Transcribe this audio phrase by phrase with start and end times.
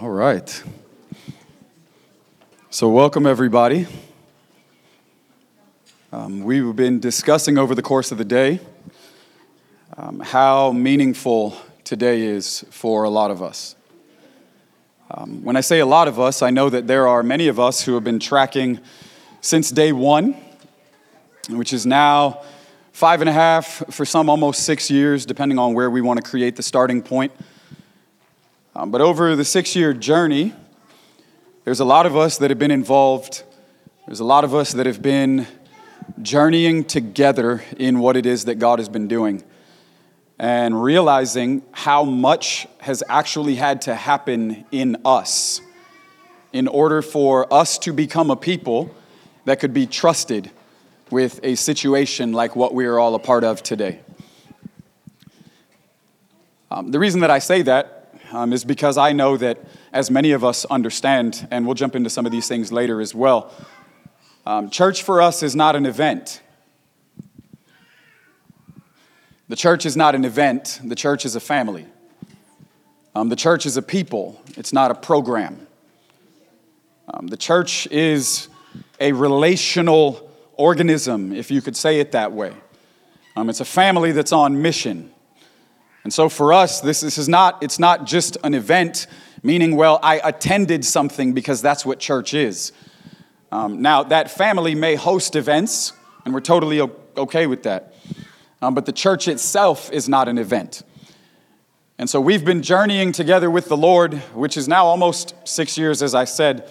[0.00, 0.62] All right.
[2.70, 3.86] So, welcome everybody.
[6.10, 8.60] Um, we've been discussing over the course of the day
[9.98, 13.76] um, how meaningful today is for a lot of us.
[15.10, 17.60] Um, when I say a lot of us, I know that there are many of
[17.60, 18.80] us who have been tracking
[19.42, 20.34] since day one,
[21.50, 22.40] which is now
[22.92, 26.28] five and a half, for some almost six years, depending on where we want to
[26.28, 27.30] create the starting point.
[28.74, 30.54] Um, but over the six year journey,
[31.64, 33.42] there's a lot of us that have been involved.
[34.06, 35.46] There's a lot of us that have been
[36.22, 39.44] journeying together in what it is that God has been doing
[40.38, 45.60] and realizing how much has actually had to happen in us
[46.54, 48.94] in order for us to become a people
[49.44, 50.50] that could be trusted
[51.10, 54.00] with a situation like what we are all a part of today.
[56.70, 58.01] Um, the reason that I say that
[58.32, 59.58] um, is because I know that,
[59.92, 63.14] as many of us understand, and we'll jump into some of these things later as
[63.14, 63.52] well,
[64.46, 66.40] um, church for us is not an event.
[69.48, 71.86] The church is not an event, the church is a family.
[73.14, 75.66] Um, the church is a people, it's not a program.
[77.12, 78.48] Um, the church is
[78.98, 82.54] a relational organism, if you could say it that way.
[83.36, 85.11] Um, it's a family that's on mission.
[86.04, 89.06] And so for us, this, this is not, it's not just an event,
[89.42, 92.72] meaning, well, I attended something because that's what church is.
[93.52, 95.92] Um, now, that family may host events,
[96.24, 96.80] and we're totally
[97.16, 97.94] okay with that.
[98.60, 100.82] Um, but the church itself is not an event.
[101.98, 106.02] And so we've been journeying together with the Lord, which is now almost six years,
[106.02, 106.70] as I said.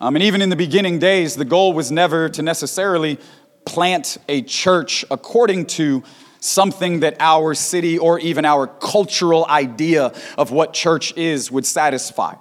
[0.00, 3.18] Um, and even in the beginning days, the goal was never to necessarily
[3.64, 6.02] plant a church according to
[6.42, 12.34] something that our city or even our cultural idea of what church is would satisfy.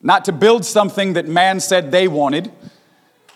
[0.00, 2.52] Not to build something that man said they wanted,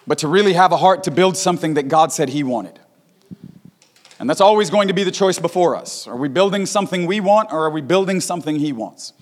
[0.07, 2.79] but to really have a heart to build something that God said He wanted.
[4.21, 6.07] And that's always going to be the choice before us.
[6.07, 9.13] Are we building something we want or are we building something He wants?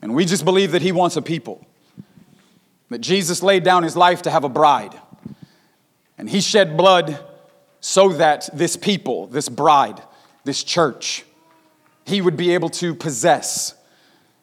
[0.00, 1.66] And we just believe that He wants a people.
[2.90, 4.94] That Jesus laid down His life to have a bride.
[6.16, 7.18] And He shed blood
[7.82, 10.00] so that this people, this bride,
[10.44, 11.24] this church,
[12.06, 13.74] he would be able to possess.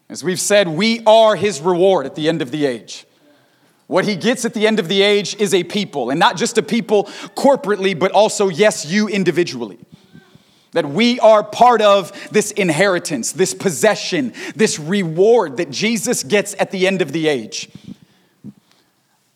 [0.10, 3.06] As we've said, we are his reward at the end of the age.
[3.88, 6.58] What he gets at the end of the age is a people, and not just
[6.58, 7.06] a people
[7.36, 9.80] corporately, but also, yes, you individually.
[10.74, 16.72] That we are part of this inheritance, this possession, this reward that Jesus gets at
[16.72, 17.70] the end of the age.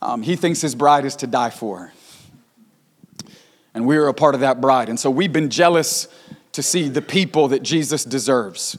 [0.02, 1.94] Um, he thinks his bride is to die for
[3.74, 4.90] and we are a part of that bride.
[4.90, 6.08] And so we've been jealous
[6.52, 8.78] to see the people that Jesus deserves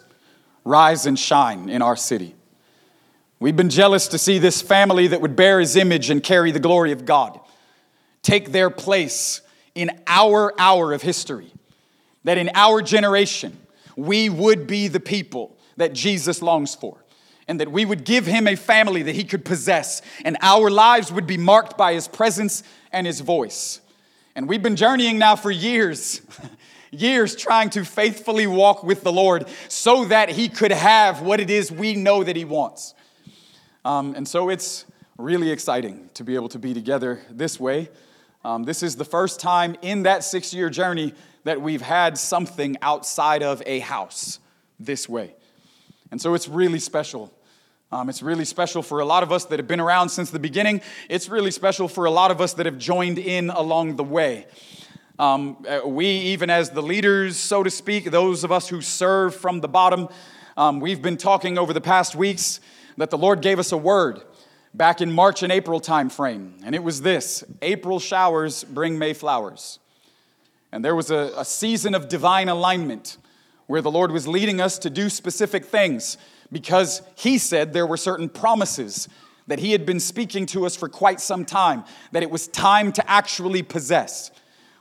[0.65, 2.35] rise and shine in our city.
[3.39, 6.61] We've been jealous to see this family that would bear his image and carry the
[6.61, 7.39] glory of God
[8.25, 9.43] take their place
[9.77, 11.53] in our hour of history.
[12.25, 13.57] That in our generation,
[13.97, 16.97] we would be the people that Jesus longs for.
[17.47, 21.13] And that we would give him a family that he could possess, and our lives
[21.13, 23.83] would be marked by his presence and his voice.
[24.37, 26.21] And we've been journeying now for years,
[26.91, 31.51] years trying to faithfully walk with the Lord so that He could have what it
[31.51, 32.95] is we know that He wants.
[33.85, 34.87] Um, and so it's
[35.19, 37.91] really exciting to be able to be together this way.
[38.45, 41.15] Um, this is the first time in that six year journey
[41.45, 44.41] that we've had something outside of a house
[44.81, 45.37] this way.
[46.11, 47.33] And so it's really special
[47.95, 50.41] um, it's really special for a lot of us that have been around since the
[50.41, 50.81] beginning.
[51.09, 54.47] It's really special for a lot of us that have joined in along the way.
[55.17, 59.37] Um, uh, we, even as the leaders, so to speak, those of us who serve
[59.37, 60.09] from the bottom,
[60.57, 62.59] um, we've been talking over the past weeks
[62.97, 64.21] that the Lord gave us a word
[64.75, 69.79] back in March and April timeframe, and it was this April showers bring May flowers.
[70.73, 73.19] And there was a, a season of divine alignment
[73.69, 76.19] where the Lord was leading us to do specific things
[76.53, 79.09] because he said there were certain promises
[79.47, 82.93] that he had been speaking to us for quite some time, that it was time
[82.93, 84.31] to actually possess.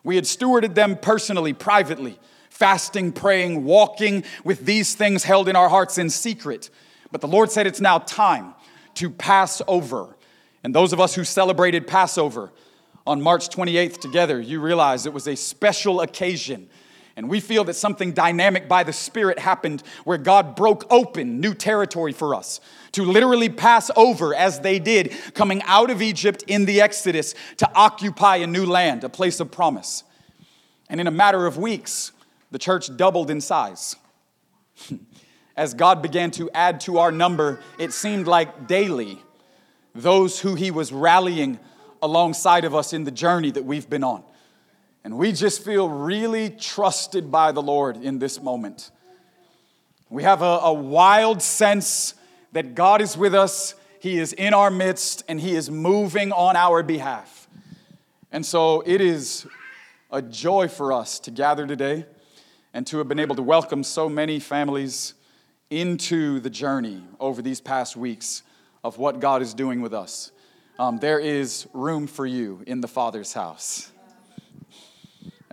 [0.04, 2.20] We had stewarded them personally, privately,
[2.50, 6.70] fasting, praying, walking with these things held in our hearts in secret.
[7.12, 8.54] But the Lord said it's now time
[8.96, 10.16] to pass over.
[10.64, 12.52] And those of us who celebrated Passover
[13.06, 16.70] on March 28th together, you realize it was a special occasion
[17.16, 21.54] and we feel that something dynamic by the Spirit happened where God broke open new
[21.54, 22.60] territory for us
[22.94, 27.70] to literally pass over as they did coming out of Egypt in the Exodus to
[27.76, 30.04] occupy a new land, a place of promise.
[30.90, 32.12] And in a matter of weeks,
[32.52, 33.96] the church doubled in size.
[35.56, 39.20] as God began to add to our number, it seemed like daily,
[39.94, 41.60] those who He was rallying
[42.02, 44.24] alongside of us in the journey that we've been on.
[45.04, 48.90] And we just feel really trusted by the Lord in this moment.
[50.10, 52.14] We have a, a wild sense
[52.54, 56.56] that God is with us, He is in our midst, and He is moving on
[56.56, 57.48] our behalf.
[58.32, 59.46] And so it is
[60.12, 62.06] a joy for us to gather today
[62.74, 65.16] and to have been able to welcome so many families
[65.70, 68.44] into the journey over these past weeks
[68.84, 70.32] of what God is doing with us.
[70.78, 73.93] Um, there is room for you in the Father's house.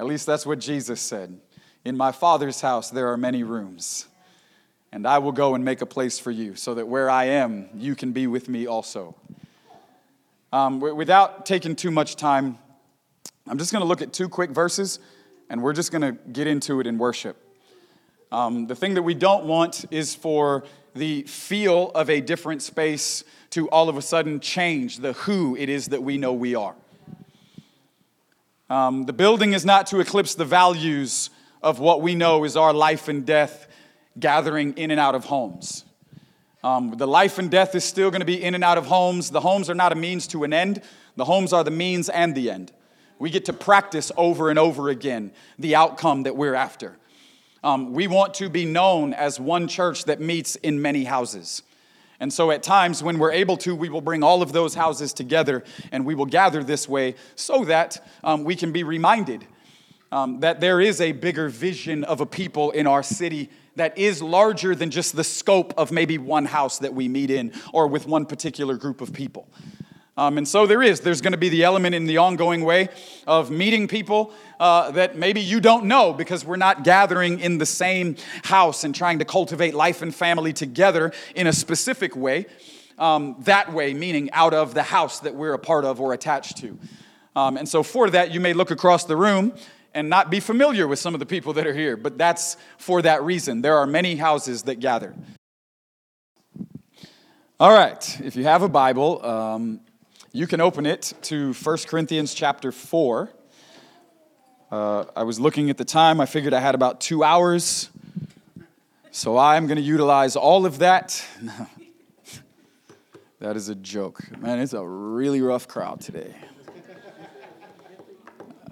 [0.01, 1.39] At least that's what Jesus said.
[1.85, 4.09] In my Father's house, there are many rooms,
[4.93, 7.69] and I will go and make a place for you so that where I am,
[7.75, 9.15] you can be with me also.
[10.55, 12.57] Um, without taking too much time,
[13.47, 15.01] I'm just going to look at two quick verses,
[15.51, 17.37] and we're just going to get into it in worship.
[18.33, 20.65] Um, the thing that we don't want is for
[20.95, 25.69] the feel of a different space to all of a sudden change the who it
[25.69, 26.75] is that we know we are.
[28.71, 31.31] Um, the building is not to eclipse the values
[31.61, 33.67] of what we know is our life and death
[34.19, 35.85] gathering in and out of homes.
[36.63, 39.31] Um, the life and death is still going to be in and out of homes.
[39.31, 40.83] The homes are not a means to an end,
[41.17, 42.71] the homes are the means and the end.
[43.19, 46.97] We get to practice over and over again the outcome that we're after.
[47.65, 51.63] Um, we want to be known as one church that meets in many houses.
[52.21, 55.15] And so, at times, when we're able to, we will bring all of those houses
[55.15, 59.47] together and we will gather this way so that um, we can be reminded
[60.13, 64.21] um, that there is a bigger vision of a people in our city that is
[64.21, 68.07] larger than just the scope of maybe one house that we meet in or with
[68.07, 69.49] one particular group of people.
[70.21, 71.01] Um, and so there is.
[71.01, 72.91] There's going to be the element in the ongoing way
[73.27, 77.65] of meeting people uh, that maybe you don't know because we're not gathering in the
[77.65, 82.45] same house and trying to cultivate life and family together in a specific way.
[82.99, 86.59] Um, that way, meaning out of the house that we're a part of or attached
[86.59, 86.79] to.
[87.35, 89.55] Um, and so for that, you may look across the room
[89.95, 93.01] and not be familiar with some of the people that are here, but that's for
[93.01, 93.63] that reason.
[93.63, 95.15] There are many houses that gather.
[97.59, 99.81] All right, if you have a Bible, um,
[100.33, 103.31] you can open it to 1 Corinthians chapter 4.
[104.71, 107.91] Uh, I was looking at the time, I figured I had about two hours.
[109.11, 111.25] So I'm going to utilize all of that.
[113.41, 114.21] that is a joke.
[114.39, 116.33] Man, it's a really rough crowd today.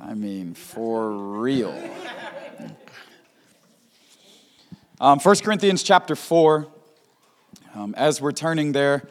[0.01, 1.75] I mean, for real.
[5.01, 6.69] Um, 1 Corinthians chapter 4,
[7.75, 9.09] um, as we're turning there,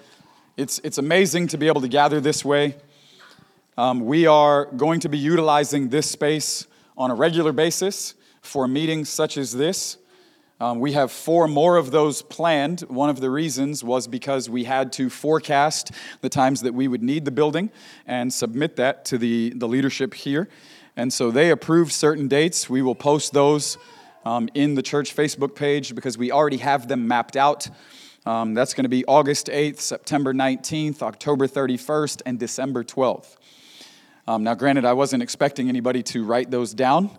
[0.58, 2.76] it's, it's amazing to be able to gather this way.
[3.78, 6.66] Um, we are going to be utilizing this space
[6.98, 9.98] on a regular basis for meetings such as this.
[10.60, 12.82] Um, we have four more of those planned.
[12.82, 17.04] One of the reasons was because we had to forecast the times that we would
[17.04, 17.70] need the building
[18.08, 20.50] and submit that to the, the leadership here.
[20.96, 22.68] And so they approved certain dates.
[22.68, 23.78] We will post those
[24.26, 27.70] um, in the church Facebook page because we already have them mapped out.
[28.28, 33.38] Um, that's going to be August 8th, September 19th, October 31st, and December 12th.
[34.28, 37.10] Um, now, granted, I wasn't expecting anybody to write those down.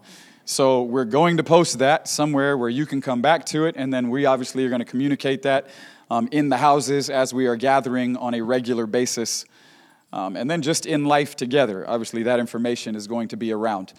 [0.44, 3.90] So we're going to post that somewhere where you can come back to it, and
[3.90, 5.68] then we obviously are going to communicate that
[6.10, 9.46] um, in the houses as we are gathering on a regular basis.
[10.12, 13.94] Um, and then just in life together, obviously, that information is going to be around.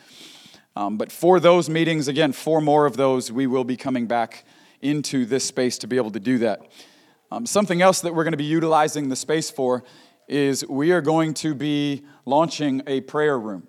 [0.75, 4.45] Um, but for those meetings, again, four more of those, we will be coming back
[4.79, 6.62] into this space to be able to do that.
[7.31, 9.83] Um, something else that we're going to be utilizing the space for
[10.27, 13.67] is we are going to be launching a prayer room.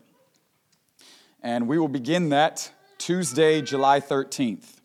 [1.42, 4.80] And we will begin that Tuesday, July 13th.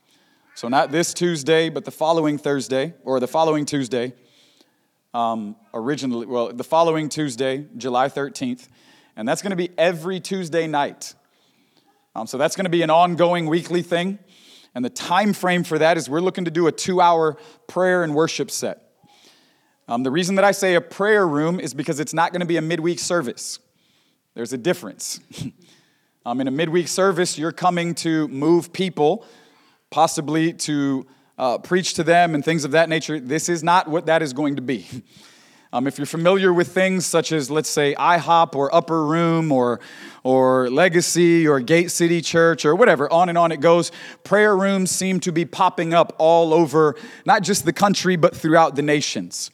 [0.55, 4.13] So, not this Tuesday, but the following Thursday, or the following Tuesday.
[5.13, 8.67] Um, originally, well, the following Tuesday, July 13th.
[9.15, 11.13] And that's going to be every Tuesday night.
[12.13, 14.20] Um, so, that's going to be an ongoing weekly thing.
[14.75, 18.03] And the time frame for that is we're looking to do a two hour prayer
[18.03, 18.82] and worship set.
[19.88, 22.46] Um, the reason that I say a prayer room is because it's not going to
[22.46, 23.60] be a midweek service.
[24.34, 25.22] There's a difference.
[26.25, 29.25] um, in a midweek service, you're coming to move people,
[29.91, 31.05] possibly to
[31.38, 33.20] uh, preach to them and things of that nature.
[33.20, 34.88] This is not what that is going to be.
[35.75, 39.82] Um, if you're familiar with things such as, let's say, IHOP or Upper Room or,
[40.24, 43.91] or Legacy or Gate City Church or whatever, on and on it goes,
[44.24, 48.77] prayer rooms seem to be popping up all over, not just the country, but throughout
[48.77, 49.51] the nations.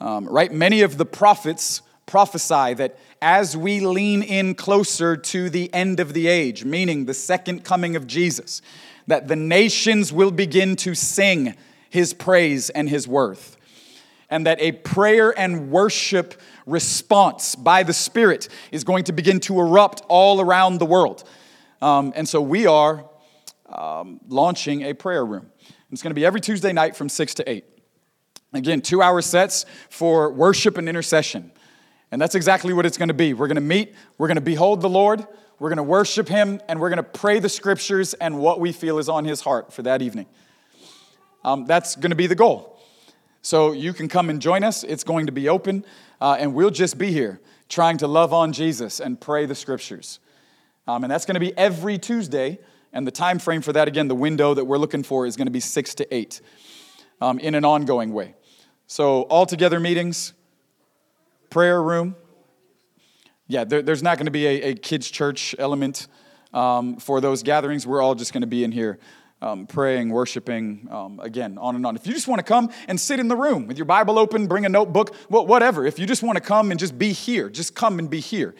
[0.00, 0.52] Um, right?
[0.52, 6.12] Many of the prophets prophesy that as we lean in closer to the end of
[6.12, 8.62] the age, meaning the second coming of Jesus,
[9.08, 11.56] that the nations will begin to sing
[11.90, 13.56] his praise and his worth.
[14.34, 16.34] And that a prayer and worship
[16.66, 21.22] response by the Spirit is going to begin to erupt all around the world.
[21.80, 23.08] Um, and so we are
[23.68, 25.52] um, launching a prayer room.
[25.92, 27.64] It's going to be every Tuesday night from 6 to 8.
[28.54, 31.52] Again, two hour sets for worship and intercession.
[32.10, 33.34] And that's exactly what it's going to be.
[33.34, 35.24] We're going to meet, we're going to behold the Lord,
[35.60, 38.72] we're going to worship Him, and we're going to pray the scriptures and what we
[38.72, 40.26] feel is on His heart for that evening.
[41.44, 42.73] Um, that's going to be the goal.
[43.44, 44.84] So you can come and join us.
[44.84, 45.84] It's going to be open,
[46.18, 50.18] uh, and we'll just be here trying to love on Jesus and pray the scriptures.
[50.88, 52.58] Um, and that's going to be every Tuesday.
[52.90, 55.46] And the time frame for that, again, the window that we're looking for is going
[55.46, 56.40] to be 6 to 8
[57.20, 58.34] um, in an ongoing way.
[58.86, 60.32] So, all together meetings,
[61.50, 62.16] prayer room.
[63.46, 66.06] Yeah, there, there's not going to be a, a kids' church element
[66.54, 67.86] um, for those gatherings.
[67.86, 68.98] We're all just going to be in here
[69.44, 71.96] um, praying, worshiping, um, again, on and on.
[71.96, 74.46] If you just want to come and sit in the room with your Bible open,
[74.46, 75.84] bring a notebook, whatever.
[75.84, 78.54] If you just want to come and just be here, just come and be here.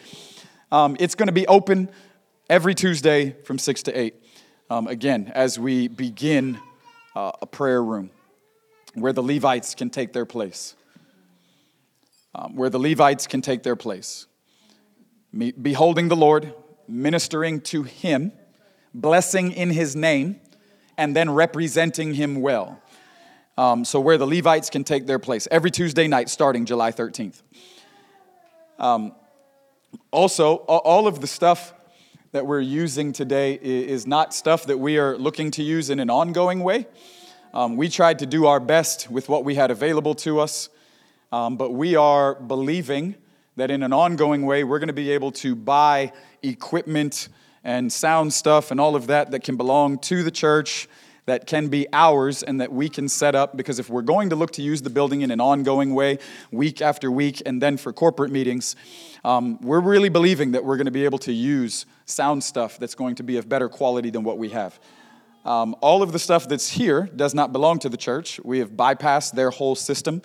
[0.71, 1.89] Um, it's going to be open
[2.51, 4.15] every Tuesday from 6 to 8.
[4.69, 6.59] Um, again, as we begin
[7.15, 8.11] uh, a prayer room
[8.93, 10.75] where the Levites can take their place.
[12.35, 14.27] Um, where the Levites can take their place.
[15.33, 16.53] Beholding the Lord,
[16.87, 18.33] ministering to Him,
[18.93, 20.41] blessing in His name,
[20.97, 22.81] and then representing Him well.
[23.57, 27.41] Um, so, where the Levites can take their place every Tuesday night starting July 13th.
[28.77, 29.13] Um,
[30.11, 31.73] also, all of the stuff
[32.33, 36.09] that we're using today is not stuff that we are looking to use in an
[36.09, 36.85] ongoing way.
[37.53, 40.67] Um, we tried to do our best with what we had available to us,
[41.31, 43.15] um, but we are believing
[43.55, 46.11] that in an ongoing way, we're going to be able to buy
[46.43, 47.29] equipment
[47.65, 50.87] and sound stuff and all of that that can belong to the church,
[51.25, 53.57] that can be ours, and that we can set up.
[53.57, 56.19] Because if we're going to look to use the building in an ongoing way,
[56.51, 58.75] week after week, and then for corporate meetings,
[59.23, 62.93] um, we're really believing that we're going to be able to use sound stuff that's
[62.93, 64.79] going to be of better quality than what we have.
[65.43, 68.39] Um, all of the stuff that's here does not belong to the church.
[68.43, 70.21] We have bypassed their whole system.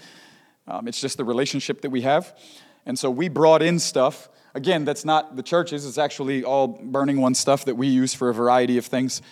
[0.69, 2.37] Um, it's just the relationship that we have.
[2.85, 4.29] And so we brought in stuff.
[4.55, 8.31] Again, that's not the churches, it's actually all Burning One stuff that we use for
[8.31, 9.23] a variety of things.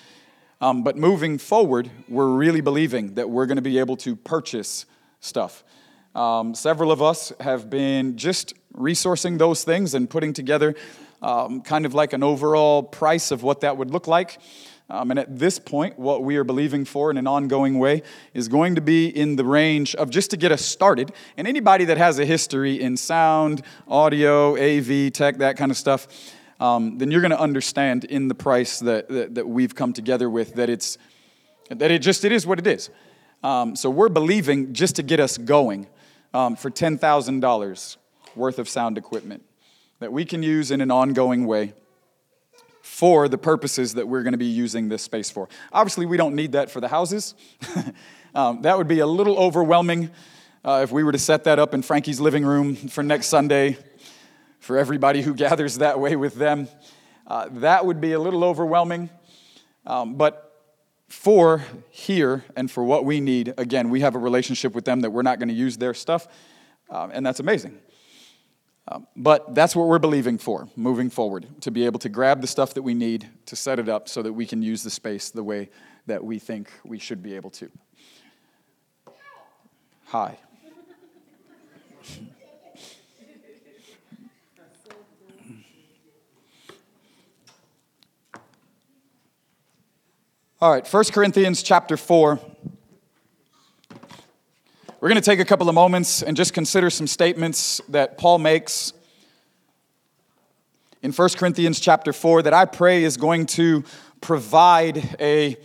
[0.60, 4.86] Um, but moving forward, we're really believing that we're going to be able to purchase
[5.20, 5.64] stuff.
[6.14, 10.74] Um, several of us have been just resourcing those things and putting together
[11.22, 14.38] um, kind of like an overall price of what that would look like.
[14.90, 18.02] Um, and at this point, what we are believing for in an ongoing way
[18.32, 21.12] is going to be in the range of just to get us started.
[21.36, 26.08] And anybody that has a history in sound, audio, AV, tech, that kind of stuff,
[26.58, 30.28] um, then you're going to understand in the price that, that, that, we've come together
[30.28, 30.98] with that it's
[31.70, 32.90] that it just it is what it is.
[33.44, 35.86] Um, so we're believing just to get us going
[36.34, 37.96] um, for $10,000
[38.34, 39.44] worth of sound equipment
[40.00, 41.74] that we can use in an ongoing way
[42.98, 45.48] for the purposes that we're going to be using this space for.
[45.72, 47.36] Obviously, we don't need that for the houses.
[48.34, 50.10] um, that would be a little overwhelming
[50.64, 53.78] uh, if we were to set that up in Frankie's living room for next Sunday
[54.58, 56.66] for everybody who gathers that way with them.
[57.24, 59.10] Uh, that would be a little overwhelming.
[59.86, 60.66] Um, but
[61.06, 65.10] for here and for what we need, again, we have a relationship with them that
[65.10, 66.26] we're not going to use their stuff,
[66.90, 67.78] um, and that's amazing.
[68.90, 72.46] Um, but that's what we're believing for moving forward to be able to grab the
[72.46, 75.28] stuff that we need to set it up so that we can use the space
[75.30, 75.68] the way
[76.06, 77.70] that we think we should be able to.
[80.06, 80.38] Hi.
[90.60, 92.40] All right, 1 Corinthians chapter 4.
[95.00, 98.38] We're going to take a couple of moments and just consider some statements that Paul
[98.38, 98.92] makes
[101.02, 103.84] in 1 Corinthians chapter 4 that I pray is going to
[104.20, 105.56] provide a,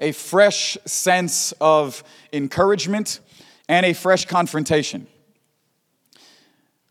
[0.00, 3.20] a fresh sense of encouragement
[3.68, 5.06] and a fresh confrontation.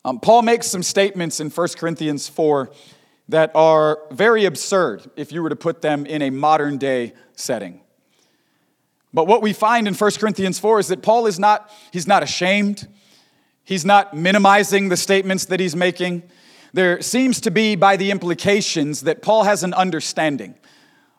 [0.05, 2.71] Um, Paul makes some statements in 1 Corinthians 4
[3.27, 7.81] that are very absurd if you were to put them in a modern day setting.
[9.13, 12.23] But what we find in 1 Corinthians 4 is that Paul is not, he's not
[12.23, 12.87] ashamed.
[13.63, 16.23] He's not minimizing the statements that he's making.
[16.73, 20.55] There seems to be, by the implications, that Paul has an understanding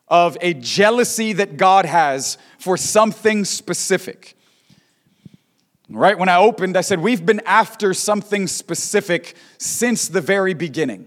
[0.09, 4.37] of a jealousy that God has for something specific.
[5.89, 11.07] Right when I opened, I said, We've been after something specific since the very beginning.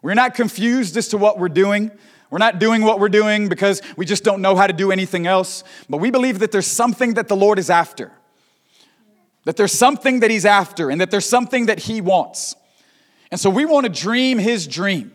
[0.00, 1.90] We're not confused as to what we're doing.
[2.36, 5.26] We're not doing what we're doing because we just don't know how to do anything
[5.26, 5.64] else.
[5.88, 8.12] But we believe that there's something that the Lord is after.
[9.44, 12.54] That there's something that He's after and that there's something that He wants.
[13.30, 15.12] And so we want to dream His dream.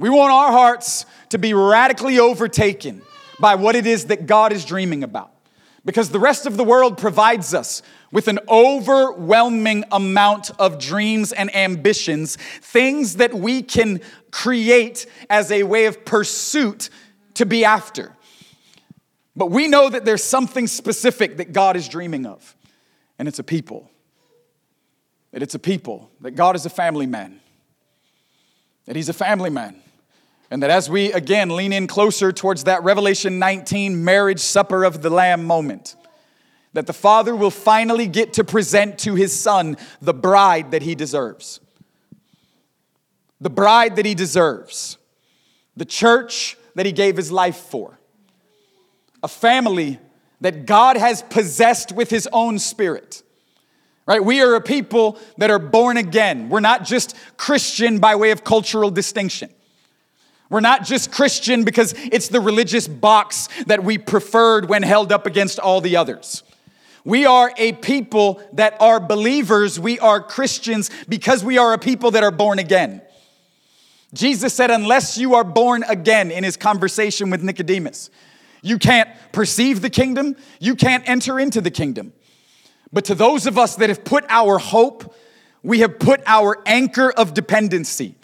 [0.00, 3.02] We want our hearts to be radically overtaken
[3.38, 5.30] by what it is that God is dreaming about.
[5.86, 11.54] Because the rest of the world provides us with an overwhelming amount of dreams and
[11.54, 14.00] ambitions, things that we can
[14.32, 16.90] create as a way of pursuit
[17.34, 18.12] to be after.
[19.36, 22.56] But we know that there's something specific that God is dreaming of,
[23.18, 23.88] and it's a people.
[25.30, 27.40] That it's a people, that God is a family man,
[28.86, 29.80] that He's a family man.
[30.50, 35.02] And that as we again lean in closer towards that Revelation 19 marriage supper of
[35.02, 35.96] the Lamb moment,
[36.72, 40.94] that the Father will finally get to present to His Son the bride that He
[40.94, 41.60] deserves.
[43.40, 44.98] The bride that He deserves.
[45.76, 47.98] The church that He gave His life for.
[49.22, 49.98] A family
[50.40, 53.22] that God has possessed with His own Spirit.
[54.06, 54.22] Right?
[54.22, 56.48] We are a people that are born again.
[56.50, 59.50] We're not just Christian by way of cultural distinction.
[60.48, 65.26] We're not just Christian because it's the religious box that we preferred when held up
[65.26, 66.42] against all the others.
[67.04, 69.78] We are a people that are believers.
[69.78, 73.02] We are Christians because we are a people that are born again.
[74.12, 78.10] Jesus said, unless you are born again in his conversation with Nicodemus,
[78.62, 82.12] you can't perceive the kingdom, you can't enter into the kingdom.
[82.92, 85.14] But to those of us that have put our hope,
[85.62, 88.14] we have put our anchor of dependency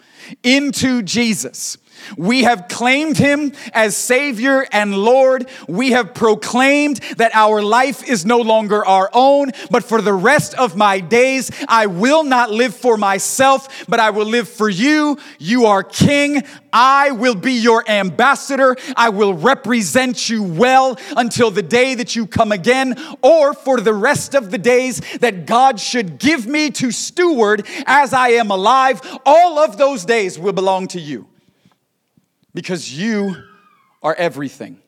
[0.41, 1.77] into Jesus.
[2.17, 5.47] We have claimed him as Savior and Lord.
[5.67, 10.53] We have proclaimed that our life is no longer our own, but for the rest
[10.55, 15.17] of my days, I will not live for myself, but I will live for you.
[15.39, 16.43] You are King.
[16.71, 18.75] I will be your ambassador.
[18.95, 23.93] I will represent you well until the day that you come again, or for the
[23.93, 29.01] rest of the days that God should give me to steward as I am alive.
[29.25, 31.27] All of those days will belong to you
[32.53, 33.35] because you
[34.01, 34.79] are everything.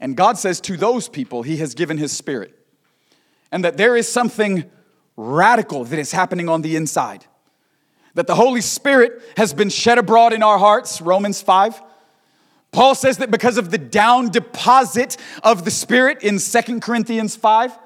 [0.00, 2.58] And God says to those people, He has given His Spirit.
[3.52, 4.70] And that there is something
[5.16, 7.24] radical that is happening on the inside.
[8.14, 11.80] That the Holy Spirit has been shed abroad in our hearts, Romans 5.
[12.72, 17.78] Paul says that because of the down deposit of the Spirit in Second Corinthians 5,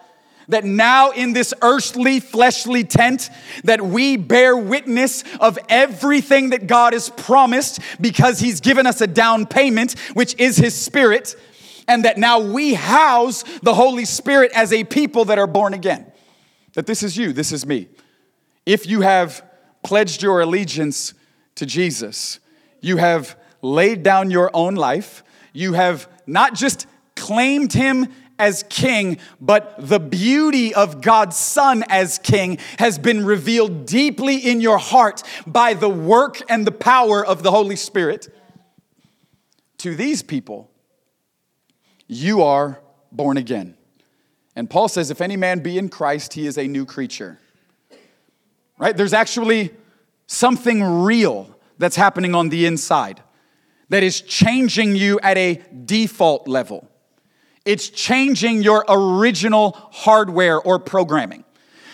[0.48, 3.30] that now in this earthly, fleshly tent,
[3.64, 9.06] that we bear witness of everything that God has promised because He's given us a
[9.06, 11.36] down payment, which is His Spirit,
[11.86, 16.10] and that now we house the Holy Spirit as a people that are born again.
[16.74, 17.88] That this is you, this is me.
[18.64, 19.44] If you have
[19.82, 21.14] pledged your allegiance
[21.56, 22.40] to Jesus,
[22.80, 29.18] you have laid down your own life, you have not just claimed Him as king,
[29.40, 35.22] but the beauty of God's Son as king has been revealed deeply in your heart
[35.46, 38.28] by the work and the power of the Holy Spirit.
[39.78, 40.70] To these people,
[42.06, 42.80] you are
[43.12, 43.76] born again.
[44.56, 47.38] And Paul says, if any man be in Christ, he is a new creature.
[48.76, 48.96] Right?
[48.96, 49.74] There's actually
[50.26, 53.22] something real that's happening on the inside
[53.88, 56.88] that is changing you at a default level.
[57.68, 61.44] It's changing your original hardware or programming.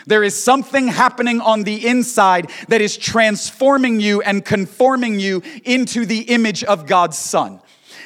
[0.06, 6.06] There is something happening on the inside that is transforming you and conforming you into
[6.06, 7.58] the image of God's Son.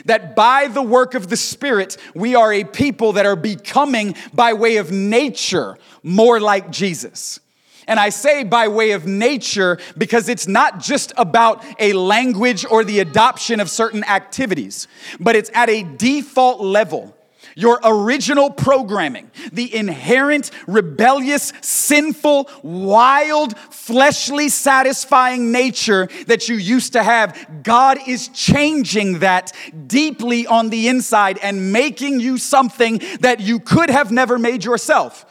[0.07, 4.55] That by the work of the Spirit, we are a people that are becoming, by
[4.55, 7.39] way of nature, more like Jesus.
[7.87, 12.83] And I say by way of nature because it's not just about a language or
[12.83, 14.89] the adoption of certain activities,
[15.21, 17.15] but it's at a default level
[17.59, 27.03] your original programming, the inherent, rebellious, sinful, wild, fleshly, satisfying nature that you used to
[27.03, 29.51] have, God is changing that
[29.89, 35.27] deeply on the inside and making you something that you could have never made yourself.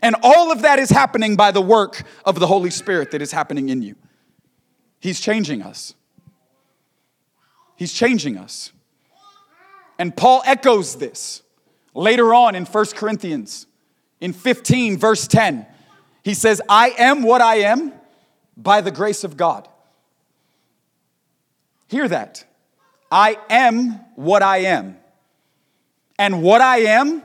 [0.00, 3.32] And all of that is happening by the work of the Holy Spirit that is
[3.32, 3.96] happening in you.
[5.00, 5.94] He's changing us.
[7.74, 8.70] He's changing us.
[9.98, 11.40] And Paul echoes this.
[11.94, 13.66] Later on in 1 Corinthians,
[14.20, 15.66] in 15, verse 10,
[16.22, 17.92] he says, I am what I am
[18.56, 19.68] by the grace of God.
[21.88, 22.44] Hear that.
[23.10, 24.96] I am what I am.
[26.18, 27.22] And what I am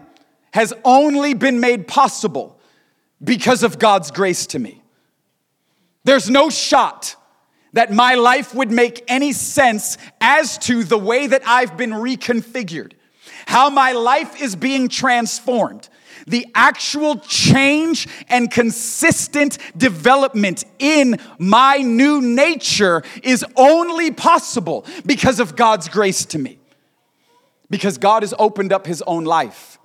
[0.53, 2.59] has only been made possible
[3.23, 4.81] because of God's grace to me.
[6.03, 7.15] There's no shot
[7.73, 12.93] that my life would make any sense as to the way that I've been reconfigured,
[13.49, 15.89] how my life is being transformed.
[16.27, 25.55] The actual change and consistent development in my new nature is only possible because of
[25.55, 26.59] God's grace to me.
[27.71, 29.79] Because God has opened up His own life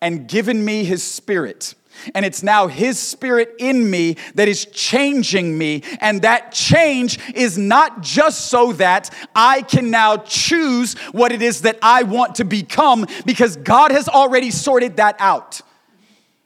[0.00, 1.74] and given me His Spirit
[2.14, 5.82] and it's now His Spirit in me that is changing me.
[6.00, 11.62] And that change is not just so that I can now choose what it is
[11.62, 15.60] that I want to become, because God has already sorted that out.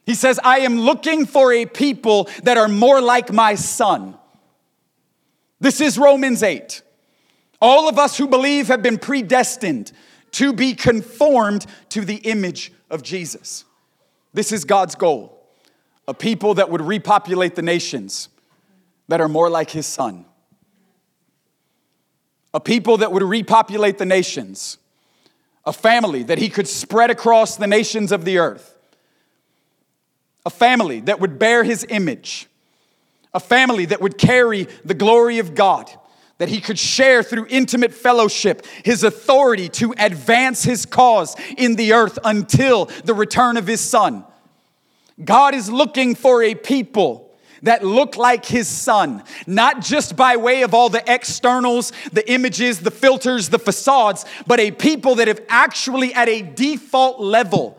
[0.07, 4.19] He says, I am looking for a people that are more like my son.
[5.61, 6.83] This is Romans 8.
[7.63, 9.93] All of us who believe have been predestined
[10.33, 13.65] to be conformed to the image of Jesus.
[14.35, 15.31] This is God's goal
[16.07, 18.29] a people that would repopulate the nations
[19.09, 20.27] that are more like his son.
[22.53, 24.77] A people that would repopulate the nations.
[25.65, 28.77] A family that he could spread across the nations of the earth.
[30.45, 32.49] A family that would bear his image.
[33.33, 35.91] A family that would carry the glory of God
[36.39, 41.93] that he could share through intimate fellowship his authority to advance his cause in the
[41.93, 44.25] earth until the return of his son.
[45.23, 47.31] God is looking for a people
[47.63, 52.81] that look like his son, not just by way of all the externals, the images,
[52.81, 57.79] the filters, the facades, but a people that have actually at a default level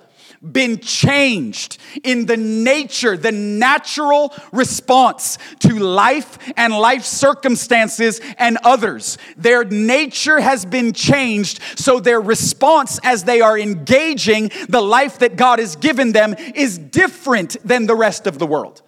[0.51, 9.17] been changed in the nature, the natural response to life and life circumstances and others.
[9.37, 15.35] Their nature has been changed, so their response as they are engaging the life that
[15.35, 18.81] God has given them is different than the rest of the world.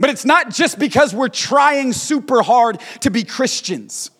[0.00, 4.10] But it's not just because we're trying super hard to be Christians.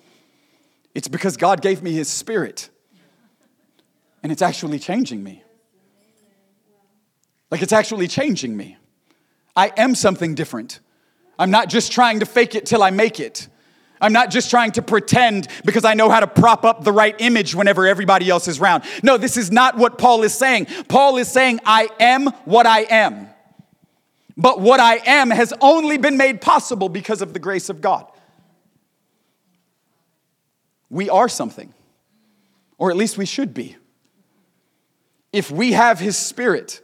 [0.94, 2.68] It's because God gave me His Spirit.
[4.22, 5.44] And it's actually changing me.
[7.50, 8.76] Like it's actually changing me.
[9.56, 10.80] I am something different.
[11.38, 13.48] I'm not just trying to fake it till I make it.
[14.00, 17.16] I'm not just trying to pretend because I know how to prop up the right
[17.18, 18.84] image whenever everybody else is around.
[19.02, 20.66] No, this is not what Paul is saying.
[20.88, 23.28] Paul is saying, I am what I am.
[24.37, 28.06] But what I am has only been made possible because of the grace of God.
[30.90, 31.74] We are something,
[32.78, 33.76] or at least we should be.
[35.32, 36.80] If we have His Spirit,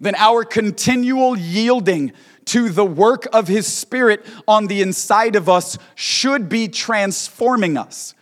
[0.00, 2.12] then our continual yielding
[2.46, 8.14] to the work of His Spirit on the inside of us should be transforming us.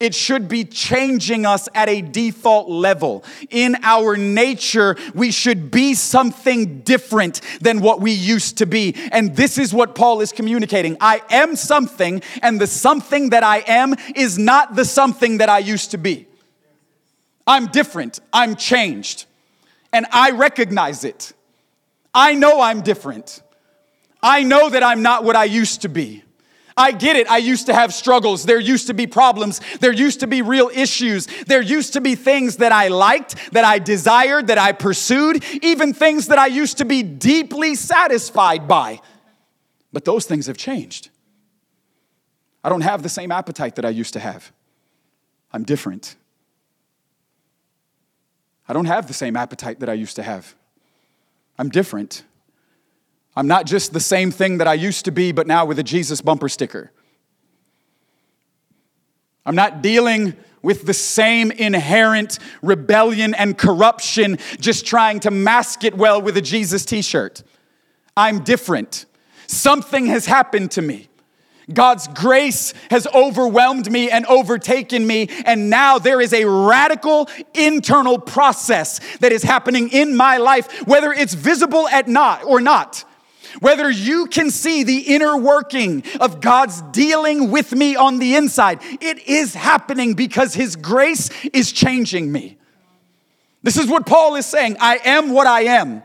[0.00, 3.24] It should be changing us at a default level.
[3.48, 8.94] In our nature, we should be something different than what we used to be.
[9.12, 10.96] And this is what Paul is communicating.
[11.00, 15.58] I am something, and the something that I am is not the something that I
[15.58, 16.26] used to be.
[17.46, 19.26] I'm different, I'm changed
[19.94, 21.32] and I recognize it.
[22.12, 23.42] I know I'm different.
[24.20, 26.24] I know that I'm not what I used to be.
[26.76, 27.30] I get it.
[27.30, 28.44] I used to have struggles.
[28.44, 29.60] There used to be problems.
[29.78, 31.28] There used to be real issues.
[31.46, 35.94] There used to be things that I liked, that I desired, that I pursued, even
[35.94, 39.00] things that I used to be deeply satisfied by.
[39.92, 41.10] But those things have changed.
[42.64, 44.50] I don't have the same appetite that I used to have.
[45.52, 46.16] I'm different.
[48.68, 50.54] I don't have the same appetite that I used to have.
[51.58, 52.24] I'm different.
[53.36, 55.82] I'm not just the same thing that I used to be, but now with a
[55.82, 56.90] Jesus bumper sticker.
[59.46, 65.94] I'm not dealing with the same inherent rebellion and corruption, just trying to mask it
[65.94, 67.42] well with a Jesus t shirt.
[68.16, 69.04] I'm different.
[69.46, 71.08] Something has happened to me.
[71.72, 78.18] God's grace has overwhelmed me and overtaken me, and now there is a radical internal
[78.18, 83.04] process that is happening in my life, whether it's visible at not or not.
[83.60, 88.80] Whether you can see the inner working of God's dealing with me on the inside,
[89.00, 92.58] it is happening because His grace is changing me.
[93.62, 96.02] This is what Paul is saying I am what I am.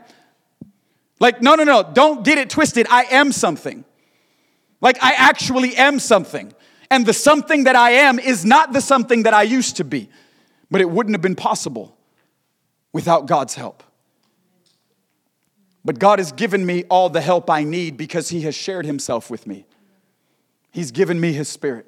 [1.18, 2.86] Like, no, no, no, don't get it twisted.
[2.88, 3.84] I am something.
[4.80, 6.52] Like I actually am something.
[6.90, 10.08] And the something that I am is not the something that I used to be.
[10.70, 11.96] But it wouldn't have been possible
[12.92, 13.82] without God's help.
[15.84, 19.30] But God has given me all the help I need because He has shared Himself
[19.30, 19.66] with me.
[20.72, 21.86] He's given me His Spirit,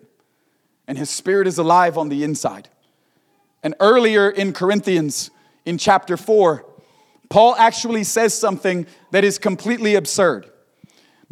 [0.88, 2.68] and His Spirit is alive on the inside.
[3.62, 5.30] And earlier in Corinthians,
[5.64, 6.64] in chapter 4,
[7.28, 10.50] Paul actually says something that is completely absurd.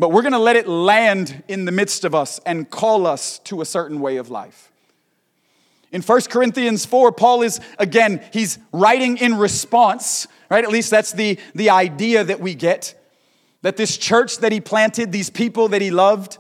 [0.01, 3.39] But we're going to let it land in the midst of us and call us
[3.41, 4.73] to a certain way of life.
[5.93, 10.65] In 1 Corinthians 4, Paul is, again, he's writing in response, right?
[10.65, 12.95] At least that's the, the idea that we get.
[13.61, 16.39] That this church that he planted, these people that he loved,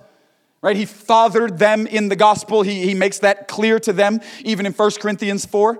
[0.63, 0.77] right?
[0.77, 2.63] He fathered them in the gospel.
[2.63, 5.79] He, he makes that clear to them, even in 1 Corinthians 4.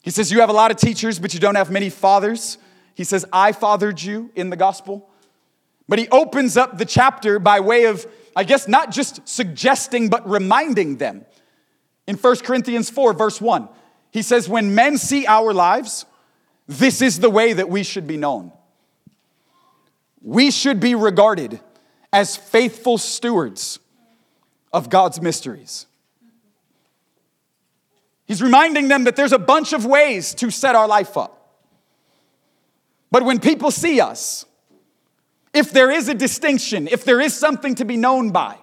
[0.00, 2.56] He says, You have a lot of teachers, but you don't have many fathers.
[2.94, 5.10] He says, I fathered you in the gospel.
[5.88, 10.28] But he opens up the chapter by way of, I guess, not just suggesting, but
[10.28, 11.24] reminding them.
[12.06, 13.68] In 1 Corinthians 4, verse 1,
[14.10, 16.06] he says, When men see our lives,
[16.66, 18.52] this is the way that we should be known.
[20.22, 21.60] We should be regarded
[22.12, 23.78] as faithful stewards
[24.72, 25.86] of God's mysteries.
[28.26, 31.62] He's reminding them that there's a bunch of ways to set our life up.
[33.10, 34.44] But when people see us,
[35.56, 38.58] if there is a distinction, if there is something to be known by,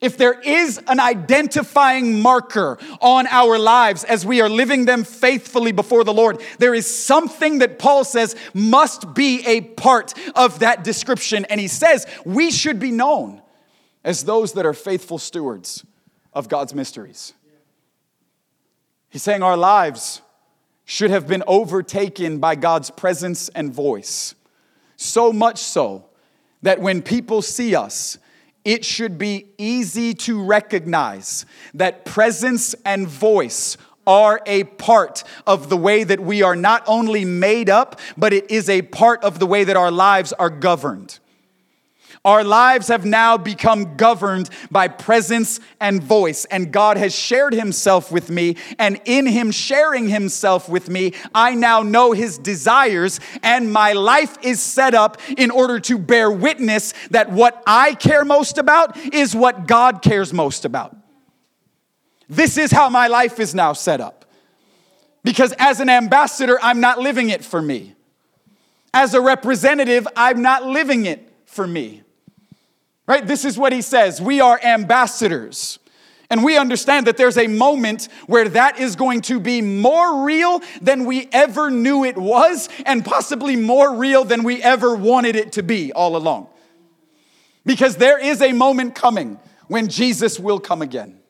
[0.00, 5.70] if there is an identifying marker on our lives as we are living them faithfully
[5.70, 10.82] before the Lord, there is something that Paul says must be a part of that
[10.82, 11.46] description.
[11.48, 13.40] And he says we should be known
[14.04, 15.86] as those that are faithful stewards
[16.32, 17.34] of God's mysteries.
[19.10, 20.22] He's saying our lives
[20.84, 24.34] should have been overtaken by God's presence and voice.
[24.96, 26.06] So much so
[26.66, 28.18] that when people see us,
[28.64, 35.76] it should be easy to recognize that presence and voice are a part of the
[35.76, 39.46] way that we are not only made up, but it is a part of the
[39.46, 41.20] way that our lives are governed.
[42.26, 48.10] Our lives have now become governed by presence and voice, and God has shared Himself
[48.10, 48.56] with me.
[48.80, 54.36] And in Him sharing Himself with me, I now know His desires, and my life
[54.42, 59.36] is set up in order to bear witness that what I care most about is
[59.36, 60.96] what God cares most about.
[62.28, 64.24] This is how my life is now set up.
[65.22, 67.94] Because as an ambassador, I'm not living it for me.
[68.92, 72.02] As a representative, I'm not living it for me.
[73.06, 73.26] Right?
[73.26, 74.20] This is what he says.
[74.20, 75.78] We are ambassadors.
[76.28, 80.60] And we understand that there's a moment where that is going to be more real
[80.82, 85.52] than we ever knew it was, and possibly more real than we ever wanted it
[85.52, 86.48] to be all along.
[87.64, 89.38] Because there is a moment coming
[89.68, 91.20] when Jesus will come again.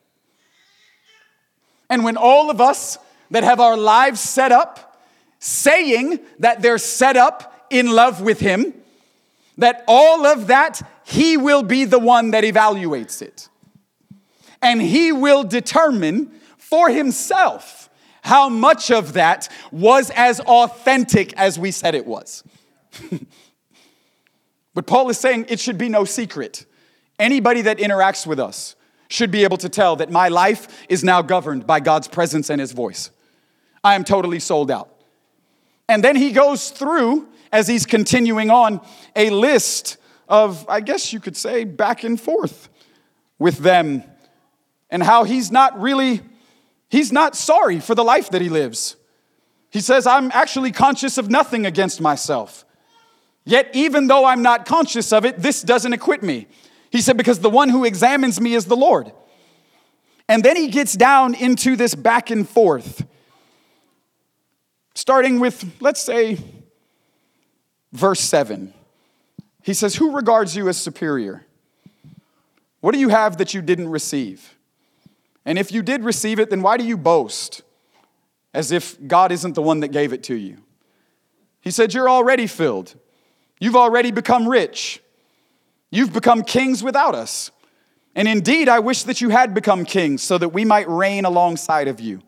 [1.91, 2.99] And when all of us
[3.31, 5.03] that have our lives set up,
[5.39, 8.73] saying that they're set up in love with Him,
[9.59, 13.49] that all of that, He will be the one that evaluates it.
[14.63, 17.89] And He will determine for Himself
[18.23, 22.43] how much of that was as authentic as we said it was.
[24.75, 26.67] but Paul is saying it should be no secret.
[27.19, 28.75] Anybody that interacts with us
[29.09, 32.61] should be able to tell that my life is now governed by God's presence and
[32.61, 33.11] His voice.
[33.85, 34.97] I am totally sold out.
[35.89, 38.81] And then he goes through as he's continuing on
[39.15, 39.97] a list
[40.29, 42.69] of, I guess you could say, back and forth
[43.39, 44.03] with them
[44.91, 46.21] and how he's not really,
[46.89, 48.97] he's not sorry for the life that he lives.
[49.71, 52.65] He says, I'm actually conscious of nothing against myself.
[53.45, 56.49] Yet, even though I'm not conscious of it, this doesn't acquit me.
[56.91, 59.13] He said, because the one who examines me is the Lord.
[60.29, 63.05] And then he gets down into this back and forth,
[64.95, 66.39] starting with, let's say,
[67.93, 68.73] verse 7.
[69.63, 71.45] He says, Who regards you as superior?
[72.81, 74.57] What do you have that you didn't receive?
[75.45, 77.63] And if you did receive it, then why do you boast
[78.53, 80.59] as if God isn't the one that gave it to you?
[81.61, 82.95] He said, You're already filled.
[83.59, 85.03] You've already become rich.
[85.91, 87.51] You've become kings without us.
[88.15, 91.89] And indeed, I wish that you had become kings so that we might reign alongside
[91.89, 92.23] of you.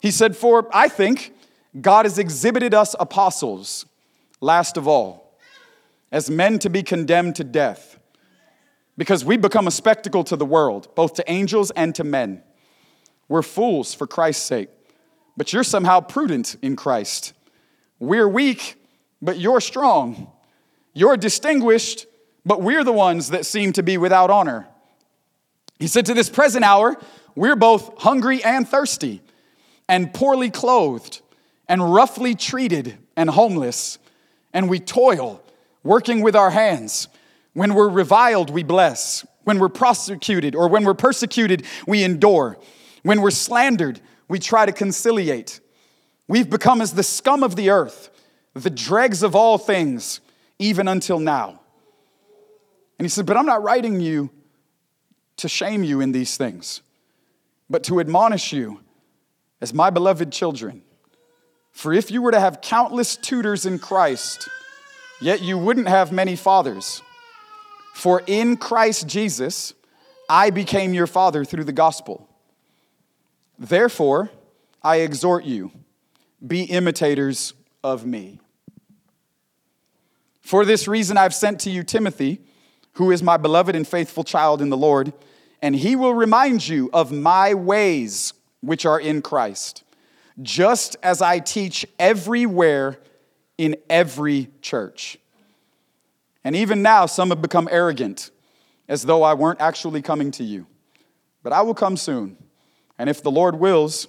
[0.00, 1.34] He said, For I think
[1.80, 3.86] God has exhibited us apostles
[4.40, 5.38] last of all,
[6.10, 7.98] as men to be condemned to death,
[8.96, 12.42] because we become a spectacle to the world, both to angels and to men.
[13.28, 14.70] We're fools for Christ's sake,
[15.36, 17.32] but you're somehow prudent in Christ.
[17.98, 18.76] We're weak,
[19.20, 20.32] but you're strong.
[20.94, 22.06] You're distinguished,
[22.44, 24.66] but we're the ones that seem to be without honor.
[25.78, 26.96] He said, To this present hour,
[27.34, 29.22] we're both hungry and thirsty,
[29.88, 31.20] and poorly clothed,
[31.68, 33.98] and roughly treated, and homeless
[34.52, 35.42] and we toil,
[35.82, 37.08] working with our hands.
[37.52, 39.26] When we're reviled, we bless.
[39.44, 42.58] When we're prosecuted or when we're persecuted, we endure.
[43.02, 45.60] When we're slandered, we try to conciliate.
[46.26, 48.10] We've become as the scum of the earth,
[48.54, 50.20] the dregs of all things,
[50.58, 51.60] even until now.
[52.98, 54.30] And he said, But I'm not writing you
[55.36, 56.82] to shame you in these things,
[57.70, 58.80] but to admonish you
[59.60, 60.82] as my beloved children.
[61.78, 64.48] For if you were to have countless tutors in Christ,
[65.20, 67.02] yet you wouldn't have many fathers.
[67.94, 69.74] For in Christ Jesus,
[70.28, 72.28] I became your father through the gospel.
[73.60, 74.28] Therefore,
[74.82, 75.70] I exhort you,
[76.44, 78.40] be imitators of me.
[80.40, 82.40] For this reason, I've sent to you Timothy,
[82.94, 85.12] who is my beloved and faithful child in the Lord,
[85.62, 89.84] and he will remind you of my ways which are in Christ
[90.42, 92.98] just as I teach everywhere
[93.56, 95.18] in every church.
[96.44, 98.30] And even now, some have become arrogant,
[98.88, 100.66] as though I weren't actually coming to you.
[101.42, 102.36] But I will come soon,
[102.98, 104.08] and if the Lord wills,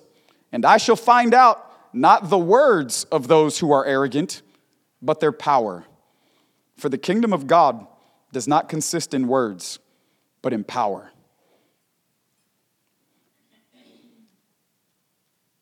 [0.52, 4.42] and I shall find out not the words of those who are arrogant,
[5.02, 5.86] but their power.
[6.78, 7.86] For the kingdom of God
[8.32, 9.80] does not consist in words,
[10.42, 11.12] but in power.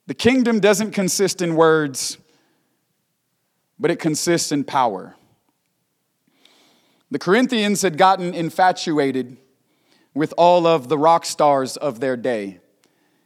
[0.07, 2.17] The kingdom doesn't consist in words,
[3.77, 5.15] but it consists in power.
[7.11, 9.37] The Corinthians had gotten infatuated
[10.13, 12.59] with all of the rock stars of their day,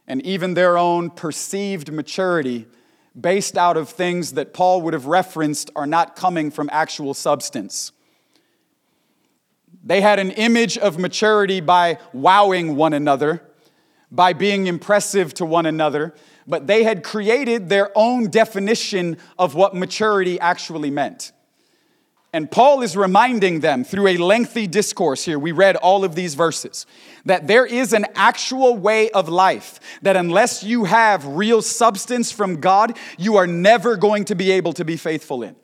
[0.06, 2.66] and even their own perceived maturity
[3.18, 7.92] based out of things that Paul would have referenced are not coming from actual substance.
[9.84, 13.42] They had an image of maturity by wowing one another,
[14.10, 16.14] by being impressive to one another,
[16.46, 21.32] but they had created their own definition of what maturity actually meant.
[22.34, 26.34] And Paul is reminding them through a lengthy discourse here, we read all of these
[26.34, 26.86] verses,
[27.26, 32.58] that there is an actual way of life that unless you have real substance from
[32.58, 35.56] God, you are never going to be able to be faithful in.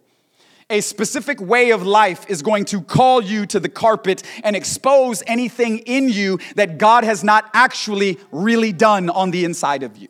[0.68, 5.22] A specific way of life is going to call you to the carpet and expose
[5.26, 10.08] anything in you that God has not actually really done on the inside of you.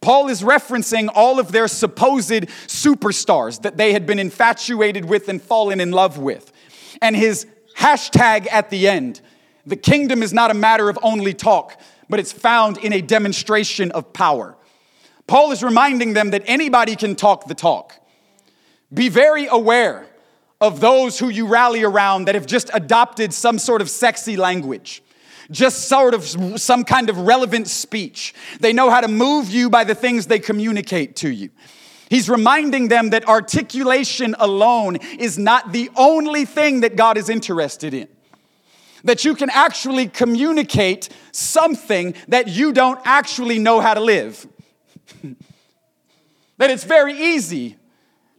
[0.00, 2.30] Paul is referencing all of their supposed
[2.66, 6.52] superstars that they had been infatuated with and fallen in love with.
[7.02, 9.20] And his hashtag at the end
[9.66, 13.90] the kingdom is not a matter of only talk, but it's found in a demonstration
[13.90, 14.56] of power.
[15.26, 17.94] Paul is reminding them that anybody can talk the talk.
[18.94, 20.06] Be very aware
[20.60, 25.02] of those who you rally around that have just adopted some sort of sexy language
[25.50, 26.24] just sort of
[26.60, 28.34] some kind of relevant speech.
[28.60, 31.50] They know how to move you by the things they communicate to you.
[32.08, 37.94] He's reminding them that articulation alone is not the only thing that God is interested
[37.94, 38.08] in.
[39.04, 44.46] That you can actually communicate something that you don't actually know how to live.
[46.58, 47.76] that it's very easy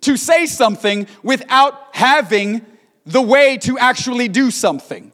[0.02, 2.66] to say something without having
[3.06, 5.12] the way to actually do something.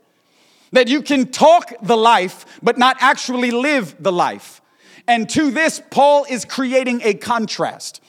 [0.74, 4.62] That you can talk the life, but not actually live the life.
[5.08, 8.02] And to this, Paul is creating a contrast.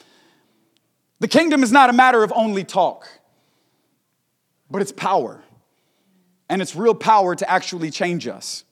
[1.21, 3.09] The kingdom is not a matter of only talk,
[4.71, 5.43] but it's power.
[6.49, 8.65] And it's real power to actually change us.